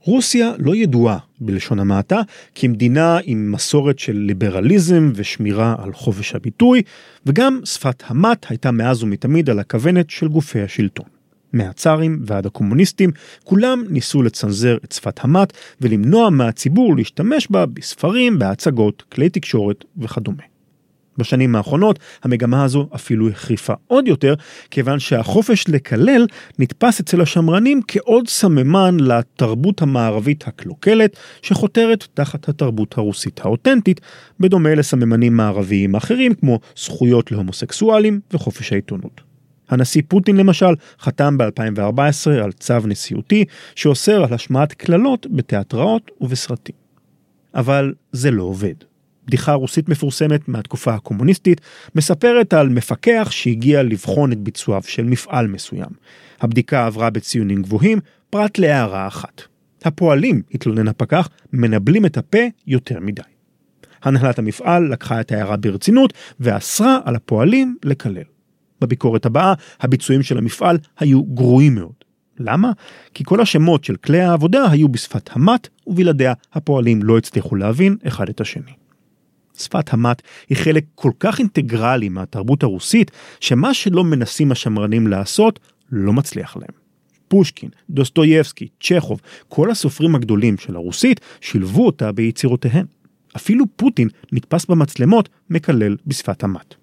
[0.04, 2.22] רוסיה לא ידועה בלשון המעטה
[2.56, 6.82] כמדינה עם מסורת של ליברליזם ושמירה על חופש הביטוי,
[7.26, 11.19] וגם שפת המט הייתה מאז ומתמיד על הכוונת של גופי השלטון.
[11.54, 13.12] מהצארים ועד הקומוניסטים,
[13.44, 20.44] כולם ניסו לצנזר את שפת המט ולמנוע מהציבור להשתמש בה בספרים, בהצגות, כלי תקשורת וכדומה.
[21.20, 24.34] בשנים האחרונות המגמה הזו אפילו החריפה עוד יותר,
[24.72, 26.28] כיוון שהחופש לקלל
[26.60, 34.02] נתפס אצל השמרנים כעוד סממן לתרבות המערבית הקלוקלת, שחותרת תחת התרבות הרוסית האותנטית,
[34.40, 39.29] בדומה לסממנים מערביים אחרים כמו זכויות להומוסקסואלים וחופש העיתונות.
[39.70, 46.76] הנשיא פוטין למשל חתם ב-2014 על צו נשיאותי שאוסר על השמעת קללות בתיאטראות ובסרטים.
[47.56, 48.74] אבל זה לא עובד.
[49.26, 51.62] בדיחה רוסית מפורסמת מהתקופה הקומוניסטית
[51.96, 55.90] מספרת על מפקח שהגיע לבחון את ביצועיו של מפעל מסוים.
[56.42, 59.42] הבדיקה עברה בציונים גבוהים, פרט להערה אחת.
[59.86, 63.22] הפועלים, התלונן הפקח, מנבלים את הפה יותר מדי.
[64.04, 68.24] הנהלת המפעל לקחה את ההערה ברצינות ואסרה על הפועלים לקלל.
[68.82, 71.94] בביקורת הבאה, הביצועים של המפעל היו גרועים מאוד.
[72.40, 72.72] למה?
[73.14, 78.30] כי כל השמות של כלי העבודה היו בשפת המט, ובלעדיה הפועלים לא הצליחו להבין אחד
[78.30, 78.72] את השני.
[79.58, 85.60] שפת המט היא חלק כל כך אינטגרלי מהתרבות הרוסית, שמה שלא מנסים השמרנים לעשות,
[85.92, 86.80] לא מצליח להם.
[87.28, 92.86] פושקין, דוסטויבסקי, צ'כוב, כל הסופרים הגדולים של הרוסית שילבו אותה ביצירותיהם.
[93.36, 96.76] אפילו פוטין נתפס במצלמות מקלל בשפת המט.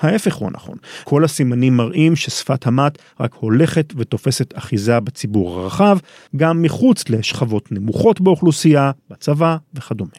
[0.00, 0.76] ההפך הוא הנכון.
[1.04, 5.98] כל הסימנים מראים ששפת המט רק הולכת ותופסת אחיזה בציבור הרחב,
[6.36, 10.10] גם מחוץ לשכבות נמוכות באוכלוסייה, בצבא וכדומה.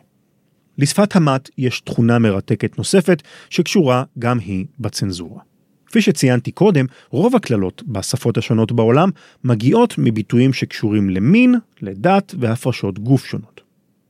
[0.77, 5.41] לשפת המט יש תכונה מרתקת נוספת שקשורה גם היא בצנזורה.
[5.85, 9.09] כפי שציינתי קודם, רוב הקללות בשפות השונות בעולם
[9.43, 13.61] מגיעות מביטויים שקשורים למין, לדת והפרשות גוף שונות.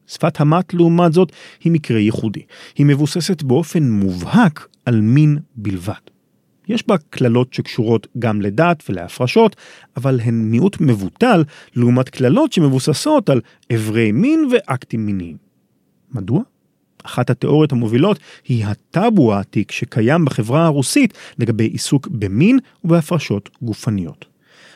[0.07, 1.31] שפת המט לעומת זאת
[1.63, 2.41] היא מקרה ייחודי.
[2.75, 5.94] היא מבוססת באופן מובהק על מין בלבד.
[6.67, 9.56] יש בה קללות שקשורות גם לדת ולהפרשות,
[9.98, 11.44] אבל הן מיעוט מבוטל
[11.76, 13.41] לעומת קללות שמבוססות על
[13.74, 15.38] אברי מין ואקטים מיניים.
[16.12, 16.41] מדוע?
[17.04, 24.26] אחת התיאוריות המובילות היא הטאבו העתיק שקיים בחברה הרוסית לגבי עיסוק במין ובהפרשות גופניות.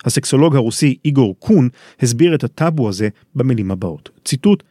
[0.05, 4.63] הסקסולוג הרוסי איגור קון הסביר את הטאבו הזה במילים הבאות, ציטוט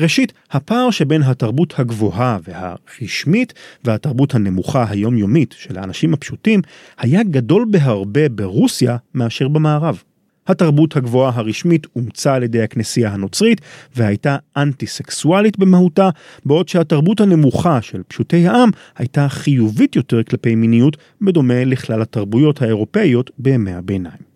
[0.00, 3.52] ראשית, הפער שבין התרבות הגבוהה והרשמית
[3.84, 6.62] והתרבות הנמוכה היומיומית של האנשים הפשוטים
[6.98, 10.02] היה גדול בהרבה ברוסיה מאשר במערב.
[10.46, 13.60] התרבות הגבוהה הרשמית אומצה על ידי הכנסייה הנוצרית
[13.96, 16.10] והייתה אנטי סקסואלית במהותה,
[16.46, 23.30] בעוד שהתרבות הנמוכה של פשוטי העם הייתה חיובית יותר כלפי מיניות בדומה לכלל התרבויות האירופאיות
[23.38, 24.33] בימי הביניים.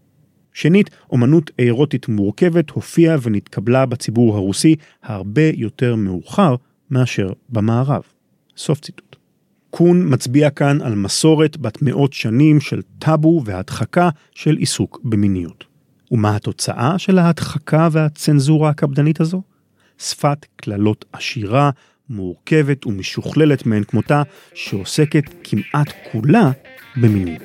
[0.61, 6.55] שנית, אומנות אירוטית מורכבת הופיעה ונתקבלה בציבור הרוסי הרבה יותר מאוחר
[6.91, 8.03] מאשר במערב.
[8.57, 9.17] סוף ציטוט.
[9.71, 15.65] קון מצביע כאן על מסורת בת מאות שנים של טאבו והדחקה של עיסוק במיניות.
[16.11, 19.43] ומה התוצאה של ההדחקה והצנזורה הקפדנית הזו?
[19.99, 21.71] שפת קללות עשירה,
[22.11, 24.23] מורכבת ומשוכללת מאין כמותה,
[24.55, 26.51] שעוסקת כמעט כולה
[26.97, 27.43] במיניות.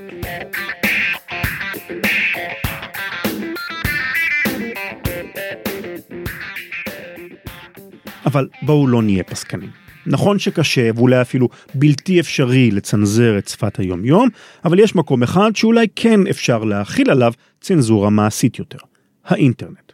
[8.33, 9.69] אבל בואו לא נהיה פסקנים.
[10.05, 14.29] נכון שקשה ואולי אפילו בלתי אפשרי לצנזר את שפת היומיום,
[14.65, 18.77] אבל יש מקום אחד שאולי כן אפשר להכיל עליו צנזורה מעשית יותר,
[19.25, 19.91] האינטרנט.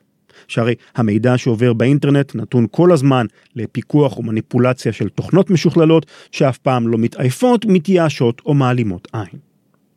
[0.47, 3.25] שהרי המידע שעובר באינטרנט נתון כל הזמן
[3.55, 9.39] לפיקוח ומניפולציה של תוכנות משוכללות שאף פעם לא מתעייפות, מתייאשות או מעלימות עין.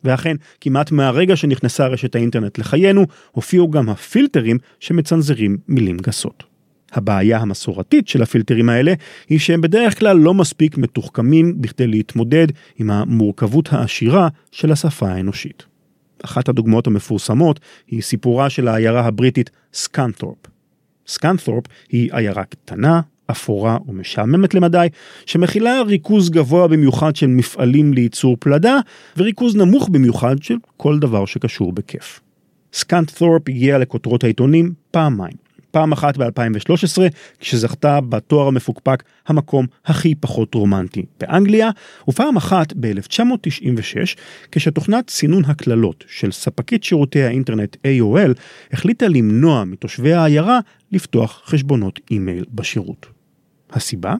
[0.03, 6.52] ואכן, כמעט מהרגע שנכנסה רשת האינטרנט לחיינו, הופיעו גם הפילטרים שמצנזרים מילים גסות.
[6.93, 8.93] הבעיה המסורתית של הפילטרים האלה
[9.29, 12.47] היא שהם בדרך כלל לא מספיק מתוחכמים בכדי להתמודד
[12.79, 15.63] עם המורכבות העשירה של השפה האנושית.
[16.25, 20.37] אחת הדוגמאות המפורסמות היא סיפורה של העיירה הבריטית סקנת'ורפ.
[21.07, 23.01] סקנת'ורפ היא עיירה קטנה,
[23.31, 24.87] אפורה ומשעממת למדי,
[25.25, 28.79] שמכילה ריכוז גבוה במיוחד של מפעלים לייצור פלדה,
[29.17, 32.19] וריכוז נמוך במיוחד של כל דבר שקשור בכיף.
[32.73, 35.42] סקנת'ורפ הגיע לכותרות העיתונים פעמיים.
[35.73, 37.01] פעם אחת ב-2013
[37.39, 41.69] כשזכתה בתואר המפוקפק המקום הכי פחות רומנטי באנגליה,
[42.07, 44.17] ופעם אחת ב-1996
[44.51, 48.31] כשתוכנת סינון הקללות של ספקית שירותי האינטרנט AOL
[48.73, 50.59] החליטה למנוע מתושבי העיירה
[50.91, 53.05] לפתוח חשבונות אימייל בשירות.
[53.71, 54.15] הסיבה?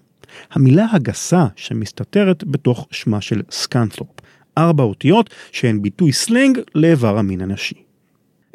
[0.52, 4.10] המילה הגסה שמסתתרת בתוך שמה של סקנת'רופ,
[4.58, 7.83] ארבע אותיות שהן ביטוי סלנג לאיבר המין הנשי.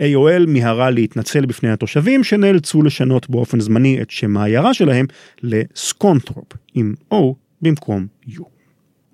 [0.03, 5.07] AOL מיהרה להתנצל בפני התושבים שנאלצו לשנות באופן זמני את שם העיירה שלהם
[5.43, 8.58] לסקונטרופ עם O במקום U.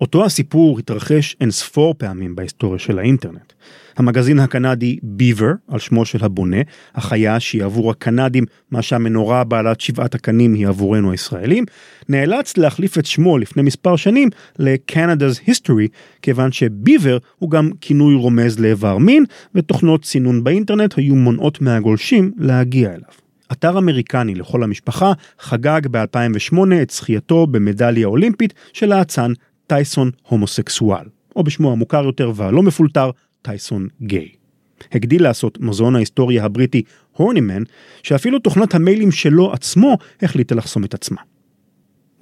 [0.01, 3.53] אותו הסיפור התרחש אין ספור פעמים בהיסטוריה של האינטרנט.
[3.97, 6.57] המגזין הקנדי ביבר, על שמו של הבונה,
[6.95, 11.65] החיה שהיא עבור הקנדים מה שהמנורה בעלת שבעת הקנים היא עבורנו הישראלים,
[12.09, 14.29] נאלץ להחליף את שמו לפני מספר שנים
[14.59, 15.87] ל-Canada's History,
[16.21, 22.89] כיוון שביבר הוא גם כינוי רומז לאיבר מין, ותוכנות סינון באינטרנט היו מונעות מהגולשים להגיע
[22.89, 23.25] אליו.
[23.51, 29.33] אתר אמריקני לכל המשפחה חגג ב-2008 את זכייתו במדליה אולימפית של האצן
[29.67, 34.29] טייסון הומוסקסואל, או בשמו המוכר יותר והלא מפולטר, טייסון גיי.
[34.91, 37.63] הגדיל לעשות מוזיאון ההיסטוריה הבריטי הורנימן,
[38.03, 41.21] שאפילו תוכנת המיילים שלו עצמו החליטה לחסום את עצמה.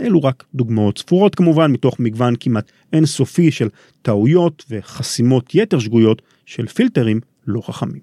[0.01, 3.69] אלו רק דוגמאות ספורות כמובן מתוך מגוון כמעט אינסופי של
[4.01, 8.01] טעויות וחסימות יתר שגויות של פילטרים לא חכמים.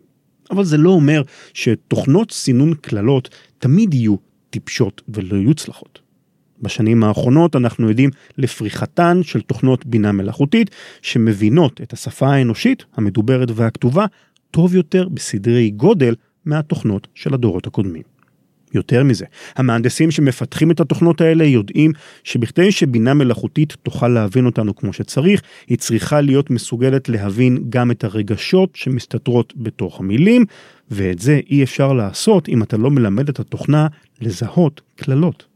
[0.51, 1.23] אבל זה לא אומר
[1.55, 4.17] שתוכנות סינון קללות תמיד יהיו
[4.51, 6.10] טיפשות ולא יוצלחות.
[6.63, 10.71] בשנים האחרונות אנחנו עדים לפריחתן של תוכנות בינה מלאכותית
[11.03, 14.07] שמבינות את השפה האנושית המדוברת והכתובה
[14.51, 18.03] טוב יותר בסדרי גודל מהתוכנות של הדורות הקודמים.
[18.75, 19.25] יותר מזה,
[19.57, 21.93] המהנדסים שמפתחים את התוכנות האלה יודעים
[22.25, 28.05] שבכדי שבינה מלאכותית תוכל להבין אותנו כמו שצריך, היא צריכה להיות מסוגלת להבין גם את
[28.05, 30.45] הרגשות שמסתתרות בתוך המילים,
[30.91, 33.87] ואת זה אי אפשר לעשות אם אתה לא מלמד את התוכנה
[34.21, 35.50] לזהות קללות.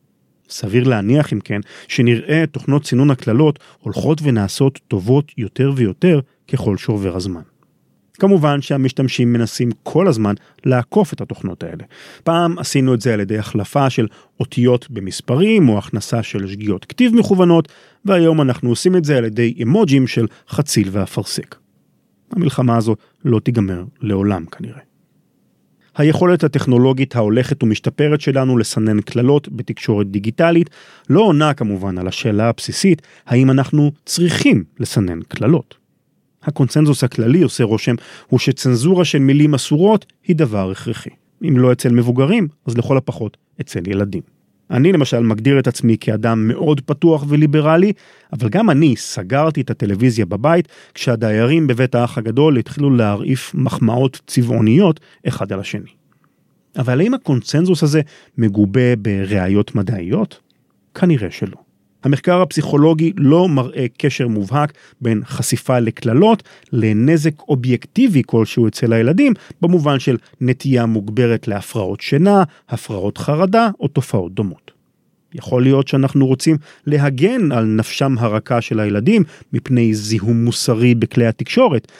[0.54, 6.20] סביר להניח אם כן, שנראה תוכנות סינון הקללות הולכות ונעשות טובות יותר ויותר
[6.52, 7.40] ככל שעובר הזמן.
[8.14, 10.34] כמובן שהמשתמשים מנסים כל הזמן
[10.64, 11.84] לעקוף את התוכנות האלה.
[12.24, 14.06] פעם עשינו את זה על ידי החלפה של
[14.40, 17.68] אותיות במספרים או הכנסה של שגיאות כתיב מכוונות,
[18.04, 21.56] והיום אנחנו עושים את זה על ידי אמוג'ים של חציל ואפרסק.
[22.30, 24.93] המלחמה הזו לא תיגמר לעולם כנראה.
[25.96, 30.70] היכולת הטכנולוגית ההולכת ומשתפרת שלנו לסנן קללות בתקשורת דיגיטלית
[31.10, 35.74] לא עונה כמובן על השאלה הבסיסית האם אנחנו צריכים לסנן קללות.
[36.42, 37.94] הקונצנזוס הכללי עושה רושם
[38.26, 41.10] הוא שצנזורה של מילים אסורות היא דבר הכרחי.
[41.48, 44.33] אם לא אצל מבוגרים, אז לכל הפחות אצל ילדים.
[44.70, 47.92] אני למשל מגדיר את עצמי כאדם מאוד פתוח וליברלי,
[48.32, 55.00] אבל גם אני סגרתי את הטלוויזיה בבית כשהדיירים בבית האח הגדול התחילו להרעיף מחמאות צבעוניות
[55.28, 55.90] אחד על השני.
[56.76, 58.00] אבל האם הקונצנזוס הזה
[58.38, 60.40] מגובה בראיות מדעיות?
[60.94, 61.63] כנראה שלא.
[62.04, 66.42] המחקר הפסיכולוגי לא מראה קשר מובהק בין חשיפה לקללות
[66.72, 74.34] לנזק אובייקטיבי כלשהו אצל הילדים, במובן של נטייה מוגברת להפרעות שינה, הפרעות חרדה או תופעות
[74.34, 74.70] דומות.
[75.34, 81.92] יכול להיות שאנחנו רוצים להגן על נפשם הרכה של הילדים מפני זיהום מוסרי בכלי התקשורת,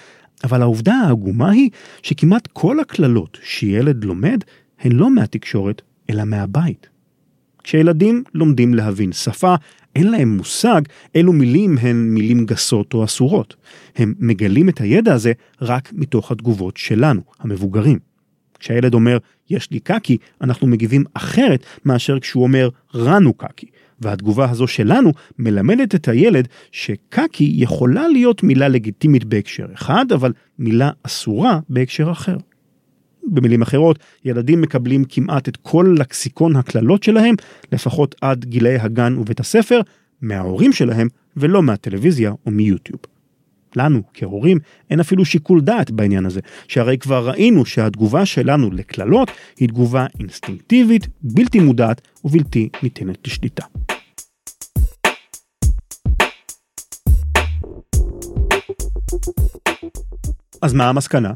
[0.45, 1.71] אבל העובדה העגומה היא
[2.03, 4.45] שכמעט כל הקללות שילד לומד
[4.81, 6.94] הן לא מהתקשורת, אלא מהבית.
[7.65, 9.55] כשילדים לומדים להבין שפה,
[9.97, 10.83] אין להם מושג
[11.15, 13.57] אילו מילים הן מילים גסות או אסורות.
[13.97, 17.99] הם מגלים את הידע הזה רק מתוך התגובות שלנו, המבוגרים.
[18.59, 19.19] כשהילד אומר,
[19.51, 23.67] יש לי קקי, אנחנו מגיבים אחרת מאשר כשהוא אומר, רנו קקי.
[24.01, 30.91] והתגובה הזו שלנו מלמדת את הילד שקקי יכולה להיות מילה לגיטימית בהקשר אחד, אבל מילה
[31.03, 32.37] אסורה בהקשר אחר.
[33.27, 37.35] במילים אחרות, ילדים מקבלים כמעט את כל לקסיקון הקללות שלהם,
[37.73, 39.81] לפחות עד גילאי הגן ובית הספר,
[40.21, 43.01] מההורים שלהם ולא מהטלוויזיה או מיוטיוב.
[43.77, 44.59] לנו, כהורים,
[44.91, 51.09] אין אפילו שיקול דעת בעניין הזה, שהרי כבר ראינו שהתגובה שלנו לקללות היא תגובה אינסטינקטיבית,
[51.23, 53.65] בלתי מודעת ובלתי ניתנת לשליטה.
[60.63, 61.33] אז מה המסקנה?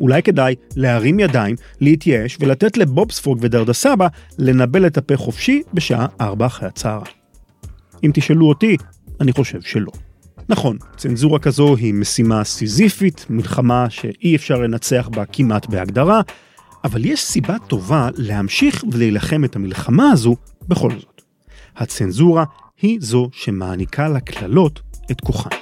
[0.00, 6.46] אולי כדאי להרים ידיים, להתייאש ולתת לבובספוג ודרדה סבא לנבל את הפה חופשי בשעה 4
[6.46, 7.14] אחרי הצהריים.
[8.04, 8.76] אם תשאלו אותי,
[9.20, 9.92] אני חושב שלא.
[10.48, 16.20] נכון, צנזורה כזו היא משימה סיזיפית, מלחמה שאי אפשר לנצח בה כמעט בהגדרה,
[16.84, 20.36] אבל יש סיבה טובה להמשיך ולהילחם את המלחמה הזו
[20.68, 21.22] בכל זאת.
[21.76, 22.44] הצנזורה
[22.82, 24.80] היא זו שמעניקה לקללות
[25.10, 25.59] את כוחן.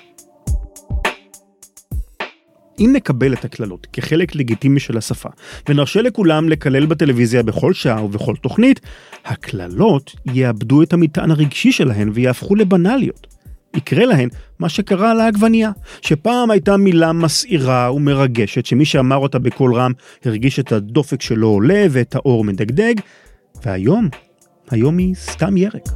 [2.78, 5.28] אם נקבל את הקללות כחלק לגיטימי של השפה,
[5.68, 8.80] ונרשה לכולם לקלל בטלוויזיה בכל שעה ובכל תוכנית,
[9.24, 13.26] הקללות יאבדו את המטען הרגשי שלהן ויהפכו לבנאליות.
[13.76, 15.70] יקרה להן מה שקרה לעגבנייה,
[16.02, 19.92] שפעם הייתה מילה מסעירה ומרגשת, שמי שאמר אותה בקול רם
[20.24, 22.94] הרגיש את הדופק שלו עולה ואת האור מדגדג,
[23.64, 24.08] והיום,
[24.70, 25.88] היום היא סתם ירק.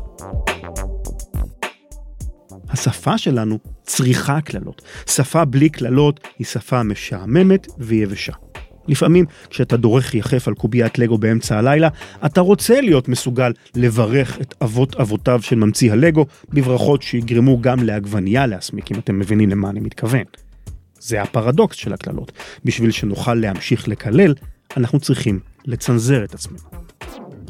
[2.72, 4.82] השפה שלנו צריכה קללות.
[5.06, 8.32] שפה בלי קללות היא שפה משעממת ויבשה.
[8.88, 11.88] לפעמים כשאתה דורך יחף על קוביית לגו באמצע הלילה,
[12.26, 18.46] אתה רוצה להיות מסוגל לברך את אבות אבותיו של ממציא הלגו בברכות שיגרמו גם לעגבנייה
[18.46, 20.24] להסמיק, אם אתם מבינים למה אני מתכוון.
[21.00, 22.32] זה הפרדוקס של הקללות.
[22.64, 24.34] בשביל שנוכל להמשיך לקלל,
[24.76, 26.58] אנחנו צריכים לצנזר את עצמנו.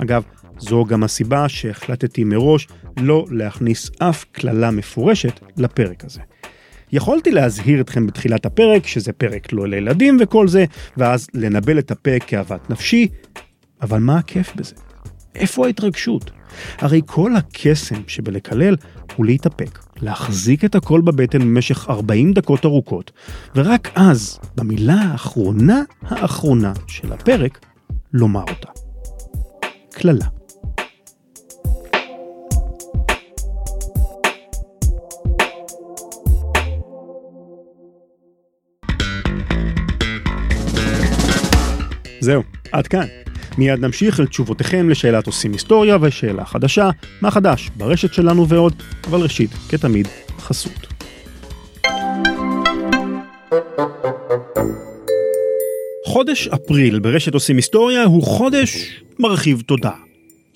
[0.02, 0.22] אגב,
[0.62, 6.20] זו גם הסיבה שהחלטתי מראש לא להכניס אף קללה מפורשת לפרק הזה.
[6.92, 10.64] יכולתי להזהיר אתכם בתחילת הפרק שזה פרק לא לילדים וכל זה,
[10.96, 13.08] ואז לנבל את הפה כאוות נפשי,
[13.82, 14.74] אבל מה הכיף בזה?
[15.34, 16.30] איפה ההתרגשות?
[16.78, 18.76] הרי כל הקסם שבלקלל
[19.16, 23.10] הוא להתאפק, להחזיק את הכל בבטן במשך 40 דקות ארוכות,
[23.56, 27.66] ורק אז, במילה האחרונה האחרונה של הפרק,
[28.12, 28.68] לומר אותה.
[29.90, 30.41] קללה.
[42.22, 42.42] זהו,
[42.72, 43.06] עד כאן.
[43.58, 49.20] מיד נמשיך אל תשובותיכם לשאלת עושים היסטוריה ושאלה חדשה, מה חדש ברשת שלנו ועוד, אבל
[49.20, 50.08] ראשית, כתמיד,
[50.38, 50.86] חסות.
[56.06, 59.96] חודש אפריל ברשת עושים היסטוריה הוא חודש מרחיב תודעה.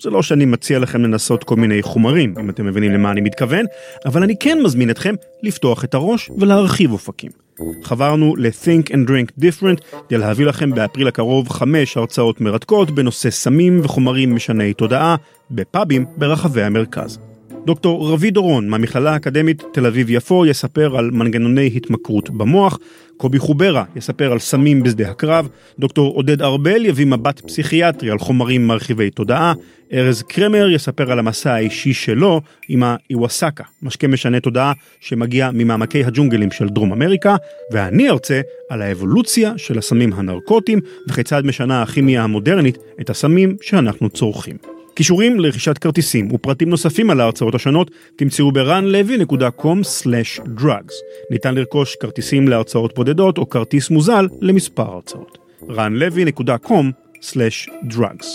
[0.01, 3.65] זה לא שאני מציע לכם לנסות כל מיני חומרים, אם אתם מבינים למה אני מתכוון,
[4.05, 7.46] אבל אני כן מזמין אתכם לפתוח את הראש ולהרחיב אופקים.
[7.83, 13.79] חברנו ל-Think and Drink Different כדי להביא לכם באפריל הקרוב חמש הרצאות מרתקות בנושא סמים
[13.83, 15.15] וחומרים משני תודעה
[15.51, 17.26] בפאבים ברחבי המרכז.
[17.67, 22.79] דוקטור רבי דורון מהמכללה האקדמית תל אביב-יפו יספר על מנגנוני התמכרות במוח,
[23.17, 25.47] קובי חוברה יספר על סמים בשדה הקרב,
[25.79, 29.53] דוקטור עודד ארבל יביא מבט פסיכיאטרי על חומרים מרחיבי תודעה,
[29.93, 36.51] ארז קרמר יספר על המסע האישי שלו עם האיווסקה, משקה משנה תודעה שמגיע ממעמקי הג'ונגלים
[36.51, 37.35] של דרום אמריקה,
[37.71, 44.76] ואני ארצה על האבולוציה של הסמים הנרקוטיים וכיצד משנה הכימיה המודרנית את הסמים שאנחנו צורכים.
[44.97, 50.93] קישורים לרכישת כרטיסים ופרטים נוספים על ההרצאות השונות תמצאו ב-runlevy.com/drugs.
[51.31, 55.37] ניתן לרכוש כרטיסים להרצאות בודדות או כרטיס מוזל למספר הרצאות.
[55.61, 58.25] runlevy.com/drugs.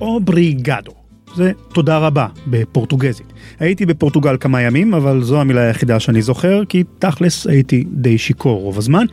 [0.00, 0.97] אובריגדו.
[1.38, 3.32] זה תודה רבה בפורטוגזית.
[3.58, 8.60] הייתי בפורטוגל כמה ימים, אבל זו המילה היחידה שאני זוכר, כי תכלס הייתי די שיכור
[8.60, 9.06] רוב הזמן.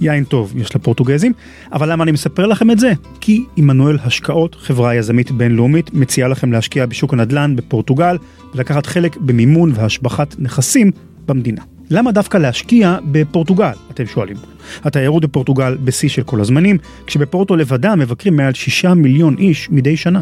[0.00, 1.32] יין טוב יש לפורטוגזים,
[1.72, 2.92] אבל למה אני מספר לכם את זה?
[3.20, 8.16] כי עמנואל השקעות, חברה יזמית בינלאומית, מציעה לכם להשקיע בשוק הנדל"ן בפורטוגל,
[8.54, 10.90] ולקחת חלק במימון והשבחת נכסים
[11.26, 11.62] במדינה.
[11.90, 14.36] למה דווקא להשקיע בפורטוגל, אתם שואלים.
[14.84, 20.20] התיירות בפורטוגל בשיא של כל הזמנים, כשבפורטו לבדה מבקרים מעל 6 מיליון איש מדי שנה.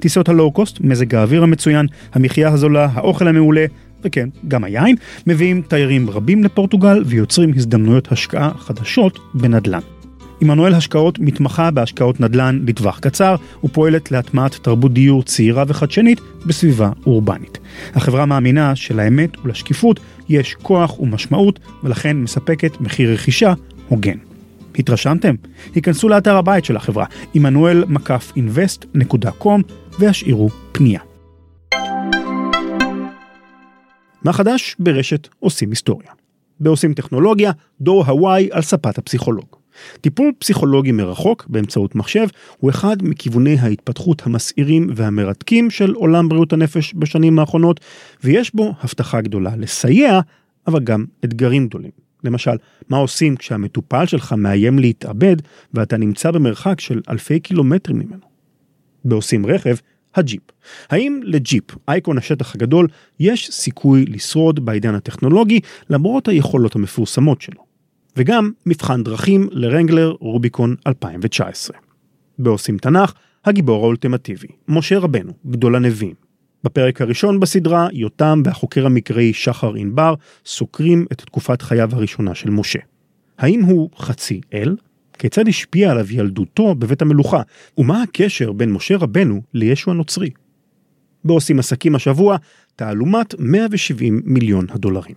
[0.00, 3.66] טיסות הלואו-קוסט, מזג האוויר המצוין, המחיה הזולה, האוכל המעולה,
[4.04, 9.80] וכן, גם היין, מביאים תיירים רבים לפורטוגל ויוצרים הזדמנויות השקעה חדשות בנדל"ן.
[10.40, 17.58] עמנואל השקעות מתמחה בהשקעות נדל"ן לטווח קצר ופועלת להטמעת תרבות דיור צעירה וחדשנית בסביבה אורבנית.
[17.94, 23.54] החברה מאמינה שלאמת ולשקיפות יש כוח ומשמעות ולכן מספקת מחיר רכישה
[23.88, 24.27] הוגן.
[24.78, 25.34] התרשמתם?
[25.74, 29.62] היכנסו לאתר הבית של החברה, עמנואל-invest.com
[29.98, 31.00] והשאירו פנייה.
[34.22, 36.10] מה חדש ברשת עושים היסטוריה?
[36.60, 39.46] בעושים טכנולוגיה, דור הוואי על ספת הפסיכולוג.
[40.00, 42.26] טיפול פסיכולוגי מרחוק באמצעות מחשב
[42.58, 47.80] הוא אחד מכיווני ההתפתחות המסעירים והמרתקים של עולם בריאות הנפש בשנים האחרונות,
[48.24, 50.20] ויש בו הבטחה גדולה לסייע,
[50.66, 52.07] אבל גם אתגרים גדולים.
[52.24, 52.56] למשל,
[52.88, 55.36] מה עושים כשהמטופל שלך מאיים להתאבד
[55.74, 58.26] ואתה נמצא במרחק של אלפי קילומטרים ממנו?
[59.04, 59.76] בעושים רכב,
[60.14, 60.42] הג'יפ.
[60.90, 62.88] האם לג'יפ, אייקון השטח הגדול,
[63.20, 65.60] יש סיכוי לשרוד בעידן הטכנולוגי
[65.90, 67.68] למרות היכולות המפורסמות שלו?
[68.16, 71.76] וגם מבחן דרכים לרנגלר רוביקון 2019.
[72.38, 73.12] בעושים תנ"ך,
[73.44, 76.27] הגיבור האולטימטיבי, משה רבנו, גדול הנביאים.
[76.64, 80.14] בפרק הראשון בסדרה, יותם והחוקר המקראי שחר ענבר
[80.46, 82.78] סוקרים את תקופת חייו הראשונה של משה.
[83.38, 84.76] האם הוא חצי אל?
[85.18, 87.42] כיצד השפיע עליו ילדותו בבית המלוכה?
[87.78, 90.30] ומה הקשר בין משה רבנו לישו הנוצרי?
[91.24, 92.36] בעושים עסקים השבוע,
[92.76, 95.14] תעלומת 170 מיליון הדולרים.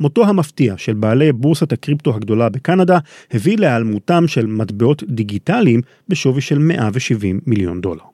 [0.00, 2.98] מותו המפתיע של בעלי בורסת הקריפטו הגדולה בקנדה
[3.30, 8.04] הביא להיעלמותם של מטבעות דיגיטליים בשווי של 170 מיליון דולר.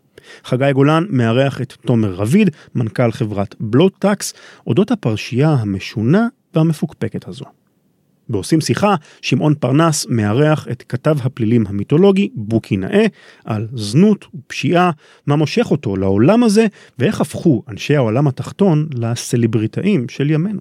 [0.45, 4.35] חגי גולן מארח את תומר רביד, מנכ"ל חברת בלוטטקס,
[4.67, 7.45] אודות הפרשייה המשונה והמפוקפקת הזו.
[8.29, 13.07] בעושים שיחה, שמעון פרנס מארח את כתב הפלילים המיתולוגי בוקי נאה
[13.45, 14.91] על זנות ופשיעה,
[15.27, 16.67] מה מושך אותו לעולם הזה
[16.99, 20.61] ואיך הפכו אנשי העולם התחתון לסלבריטאים של ימינו.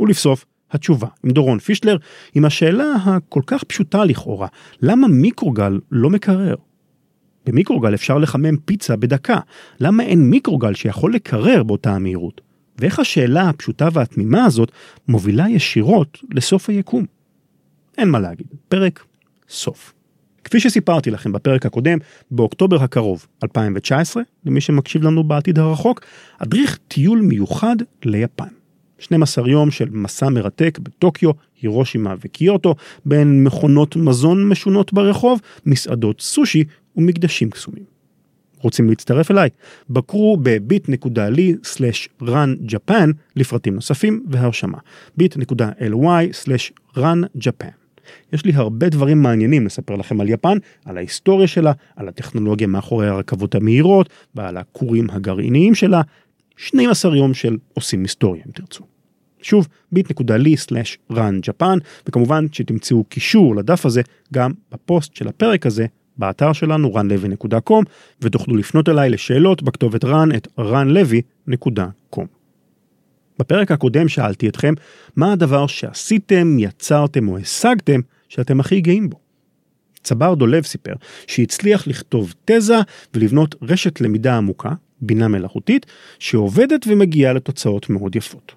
[0.00, 1.96] ולבסוף, התשובה עם דורון פישלר
[2.34, 4.48] עם השאלה הכל כך פשוטה לכאורה,
[4.82, 6.54] למה מיקרוגל לא מקרר?
[7.46, 9.38] במיקרוגל אפשר לחמם פיצה בדקה,
[9.80, 12.40] למה אין מיקרוגל שיכול לקרר באותה המהירות?
[12.78, 14.72] ואיך השאלה הפשוטה והתמימה הזאת
[15.08, 17.04] מובילה ישירות לסוף היקום?
[17.98, 19.04] אין מה להגיד, פרק
[19.48, 19.92] סוף.
[20.44, 21.98] כפי שסיפרתי לכם בפרק הקודם,
[22.30, 26.00] באוקטובר הקרוב, 2019, למי שמקשיב לנו בעתיד הרחוק,
[26.38, 28.44] אדריך טיול מיוחד ליפן.
[28.98, 31.30] 12 יום של מסע מרתק בטוקיו,
[31.62, 32.74] הירושימה וקיוטו,
[33.04, 36.64] בין מכונות מזון משונות ברחוב, מסעדות סושי
[36.96, 37.84] ומקדשים קסומים.
[38.60, 39.50] רוצים להצטרף אליי?
[39.90, 44.78] בקרו ב-bit.ly/runjapan לפרטים נוספים והרשמה.
[45.20, 47.86] bit.ly/runjapan.
[48.32, 53.08] יש לי הרבה דברים מעניינים לספר לכם על יפן, על ההיסטוריה שלה, על הטכנולוגיה מאחורי
[53.08, 56.02] הרכבות המהירות ועל הכורים הגרעיניים שלה.
[56.56, 58.84] 12 יום של עושים היסטוריה אם תרצו.
[59.42, 61.78] שוב bit.ly/runjapan
[62.08, 64.02] וכמובן שתמצאו קישור לדף הזה
[64.34, 65.86] גם בפוסט של הפרק הזה
[66.18, 67.84] באתר שלנו ranlevy.com
[68.20, 72.26] ותוכלו לפנות אליי לשאלות בכתובת run את ranlevy.com.
[73.38, 74.74] בפרק הקודם שאלתי אתכם
[75.16, 79.18] מה הדבר שעשיתם, יצרתם או השגתם שאתם הכי גאים בו.
[80.02, 80.92] צבר דולב סיפר
[81.26, 82.76] שהצליח לכתוב תזה
[83.14, 85.86] ולבנות רשת למידה עמוקה, בינה מלאכותית,
[86.18, 88.54] שעובדת ומגיעה לתוצאות מאוד יפות.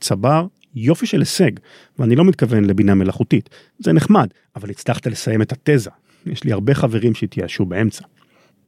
[0.00, 1.50] צבר יופי של הישג,
[1.98, 5.90] ואני לא מתכוון לבינה מלאכותית, זה נחמד, אבל הצלחת לסיים את התזה,
[6.26, 8.04] יש לי הרבה חברים שהתייאשו באמצע.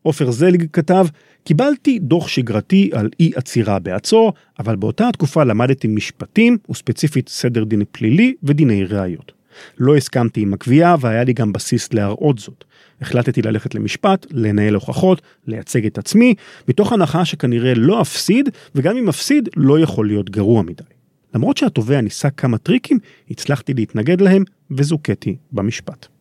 [0.02, 1.06] עופר זליג כתב,
[1.44, 7.82] קיבלתי דוח שגרתי על אי עצירה בעצור, אבל באותה התקופה למדתי משפטים, וספציפית סדר דין
[7.92, 9.32] פלילי ודיני ראיות.
[9.78, 12.64] לא הסכמתי עם הקביעה והיה לי גם בסיס להראות זאת.
[13.00, 16.34] החלטתי ללכת למשפט, לנהל הוכחות, לייצג את עצמי,
[16.68, 20.84] מתוך הנחה שכנראה לא אפסיד, וגם אם אפסיד, לא יכול להיות גרוע מדי.
[21.34, 22.98] למרות שהתובע ניסה כמה טריקים,
[23.30, 26.17] הצלחתי להתנגד להם וזוכיתי במשפט.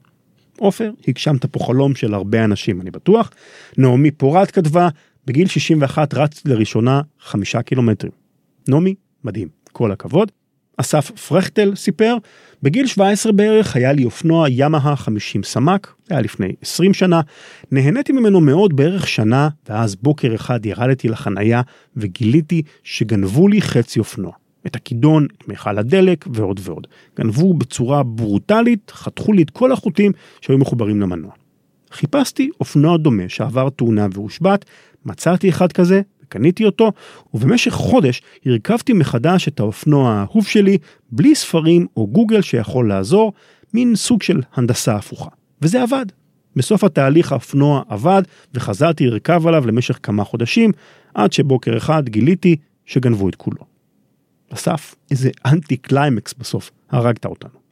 [0.59, 3.31] עופר, הגשמת פה חלום של הרבה אנשים, אני בטוח.
[3.77, 4.89] נעמי פורט כתבה,
[5.25, 8.11] בגיל 61 רצתי לראשונה חמישה קילומטרים.
[8.67, 10.31] נעמי, מדהים, כל הכבוד.
[10.77, 12.17] אסף פרכטל סיפר,
[12.63, 17.21] בגיל 17 בערך היה לי אופנוע ימאה 50 סמ"ק, זה היה לפני 20 שנה,
[17.71, 21.61] נהניתי ממנו מאוד בערך שנה, ואז בוקר אחד ירדתי לחנייה
[21.97, 24.31] וגיליתי שגנבו לי חצי אופנוע.
[24.67, 26.87] את הכידון, את מיכל הדלק ועוד ועוד.
[27.17, 30.11] גנבו בצורה ברוטלית, חתכו לי את כל החוטים
[30.41, 31.31] שהיו מחוברים למנוע.
[31.91, 34.65] חיפשתי אופנוע דומה שעבר תאונה והושבת,
[35.05, 36.91] מצאתי אחד כזה, קניתי אותו,
[37.33, 40.77] ובמשך חודש הרכבתי מחדש את האופנוע האהוב שלי,
[41.11, 43.33] בלי ספרים או גוגל שיכול לעזור,
[43.73, 45.29] מין סוג של הנדסה הפוכה.
[45.61, 46.05] וזה עבד.
[46.55, 48.21] בסוף התהליך האופנוע עבד,
[48.53, 50.71] וחזרתי לרכב עליו למשך כמה חודשים,
[51.13, 52.55] עד שבוקר אחד גיליתי
[52.85, 53.76] שגנבו את כולו.
[54.53, 57.67] אסף, איזה אנטי קליימקס בסוף, הרגת אותנו.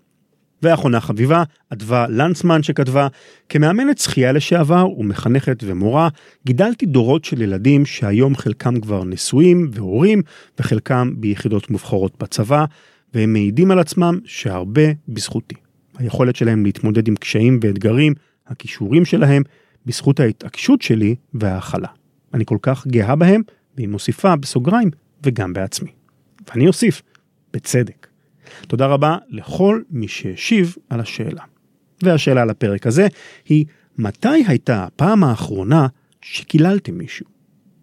[0.61, 3.07] ואחרונה חביבה, אדווה לנצמן שכתבה,
[3.49, 6.09] כמאמנת שחייה לשעבר ומחנכת ומורה,
[6.45, 10.21] גידלתי דורות של ילדים שהיום חלקם כבר נשואים והורים,
[10.59, 12.65] וחלקם ביחידות מובחרות בצבא,
[13.13, 15.55] והם מעידים על עצמם שהרבה בזכותי.
[15.97, 18.13] היכולת שלהם להתמודד עם קשיים ואתגרים,
[18.47, 19.43] הכישורים שלהם,
[19.85, 21.87] בזכות ההתעקשות שלי וההכלה.
[22.33, 23.41] אני כל כך גאה בהם,
[23.75, 24.89] והיא מוסיפה בסוגריים,
[25.23, 25.91] וגם בעצמי.
[26.47, 27.01] ואני אוסיף,
[27.53, 28.07] בצדק.
[28.67, 31.43] תודה רבה לכל מי שהשיב על השאלה.
[32.03, 33.07] והשאלה על הפרק הזה
[33.45, 33.65] היא,
[33.97, 35.87] מתי הייתה הפעם האחרונה
[36.21, 37.25] שקיללתם מישהו?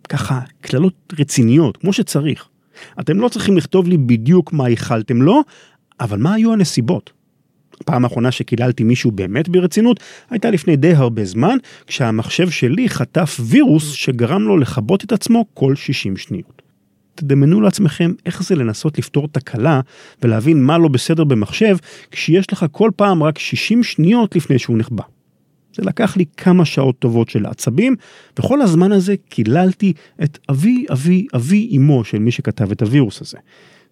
[0.09, 2.49] ככה, קללות רציניות, כמו שצריך.
[3.01, 5.43] אתם לא צריכים לכתוב לי בדיוק מה איחלתם לו,
[6.01, 7.13] אבל מה היו הנסיבות?
[7.81, 10.01] הפעם האחרונה שקיללתי מישהו באמת ברצינות
[10.31, 11.57] הייתה לפני די הרבה זמן,
[11.87, 16.62] כשהמחשב שלי חטף וירוס שגרם לו לכבות את עצמו כל 60 שניות.
[17.15, 19.81] תדמיינו לעצמכם איך זה לנסות לפתור תקלה
[20.23, 21.77] ולהבין מה לא בסדר במחשב
[22.11, 25.05] כשיש לך כל פעם רק 60 שניות לפני שהוא נחבא.
[25.75, 27.97] זה לקח לי כמה שעות טובות של עצבים,
[28.39, 29.93] וכל הזמן הזה קיללתי
[30.23, 33.39] את אבי אבי אבי אמו של מי שכתב את הווירוס הזה.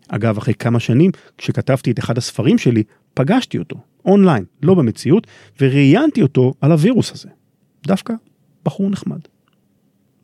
[0.08, 2.82] אגב, אחרי כמה שנים, כשכתבתי את אחד הספרים שלי,
[3.14, 5.26] פגשתי אותו, אונליין, לא במציאות,
[5.60, 7.28] וראיינתי אותו על הווירוס הזה.
[7.86, 8.14] דווקא
[8.64, 9.20] בחור נחמד.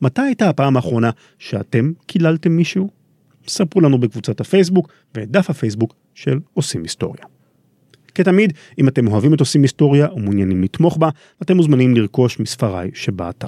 [0.01, 2.89] מתי הייתה הפעם האחרונה שאתם קיללתם מישהו?
[3.47, 7.23] ספרו לנו בקבוצת הפייסבוק ואת דף הפייסבוק של עושים היסטוריה.
[8.15, 11.09] כתמיד, אם אתם אוהבים את עושים היסטוריה ומעוניינים לתמוך בה,
[11.41, 13.47] אתם מוזמנים לרכוש מספריי שבאתר.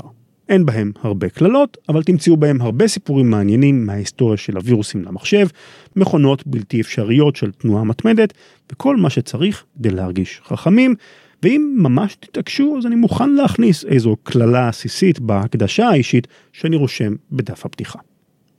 [0.50, 5.48] אין בהם הרבה קללות, אבל תמצאו בהם הרבה סיפורים מעניינים מההיסטוריה של הווירוסים למחשב,
[5.96, 8.34] מכונות בלתי אפשריות של תנועה מתמדת,
[8.72, 10.96] וכל מה שצריך כדי להרגיש חכמים,
[11.44, 17.66] ואם ממש תתעקשו אז אני מוכן להכניס איזו קללה עסיסית בהקדשה האישית שאני רושם בדף
[17.66, 18.00] הפתיחה.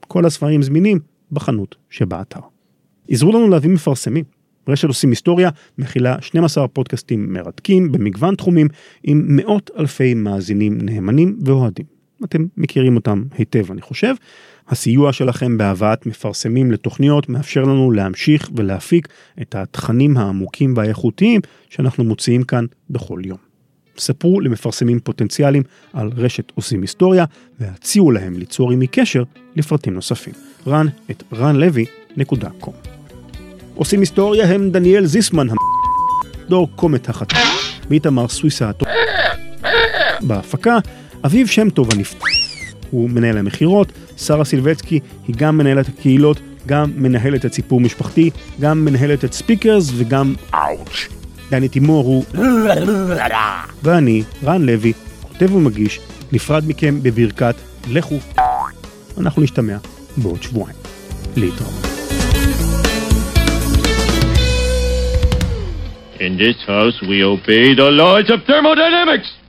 [0.08, 0.98] כל הספרים זמינים
[1.32, 2.40] בחנות שבאתר.
[3.08, 4.24] עזרו לנו להביא מפרסמים.
[4.68, 8.68] רשת עושים היסטוריה מכילה 12 פודקאסטים מרתקים במגוון תחומים
[9.04, 11.99] עם מאות אלפי מאזינים נאמנים ואוהדים.
[12.24, 14.14] אתם מכירים אותם היטב אני חושב.
[14.68, 19.08] הסיוע שלכם בהבאת מפרסמים לתוכניות מאפשר לנו להמשיך ולהפיק
[19.42, 23.38] את התכנים העמוקים והאיכותיים שאנחנו מוציאים כאן בכל יום.
[23.98, 25.62] ספרו למפרסמים פוטנציאליים
[25.92, 27.24] על רשת עושים היסטוריה
[27.60, 29.22] והציעו להם ליצור עימי קשר
[29.56, 30.34] לפרטים נוספים.
[30.66, 32.90] רן את ranlevy.com
[33.74, 35.46] עושים היסטוריה הם דניאל זיסמן,
[36.48, 37.38] דור קומט החתום,
[37.88, 38.70] ואיתמר סוויסה
[40.20, 40.78] בהפקה,
[41.24, 42.24] אביב שם טוב הנפטר.
[42.90, 48.84] הוא מנהל המכירות, שרה סילבצקי היא גם מנהלת הקהילות, גם מנהלת את סיפור משפחתי, גם
[48.84, 51.08] מנהלת את ספיקרס וגם אאוץ'.
[51.50, 52.24] דני תימור הוא
[53.82, 54.92] ואני, רן לוי,
[55.22, 56.00] כותב ומגיש,
[56.32, 57.54] נפרד מכם בברכת
[57.90, 58.18] לכו.
[59.18, 59.76] אנחנו נשתמע
[60.16, 60.76] בעוד שבועיים.
[61.36, 61.90] להתראות.
[66.20, 69.30] In this house, we obey the laws of thermodynamics.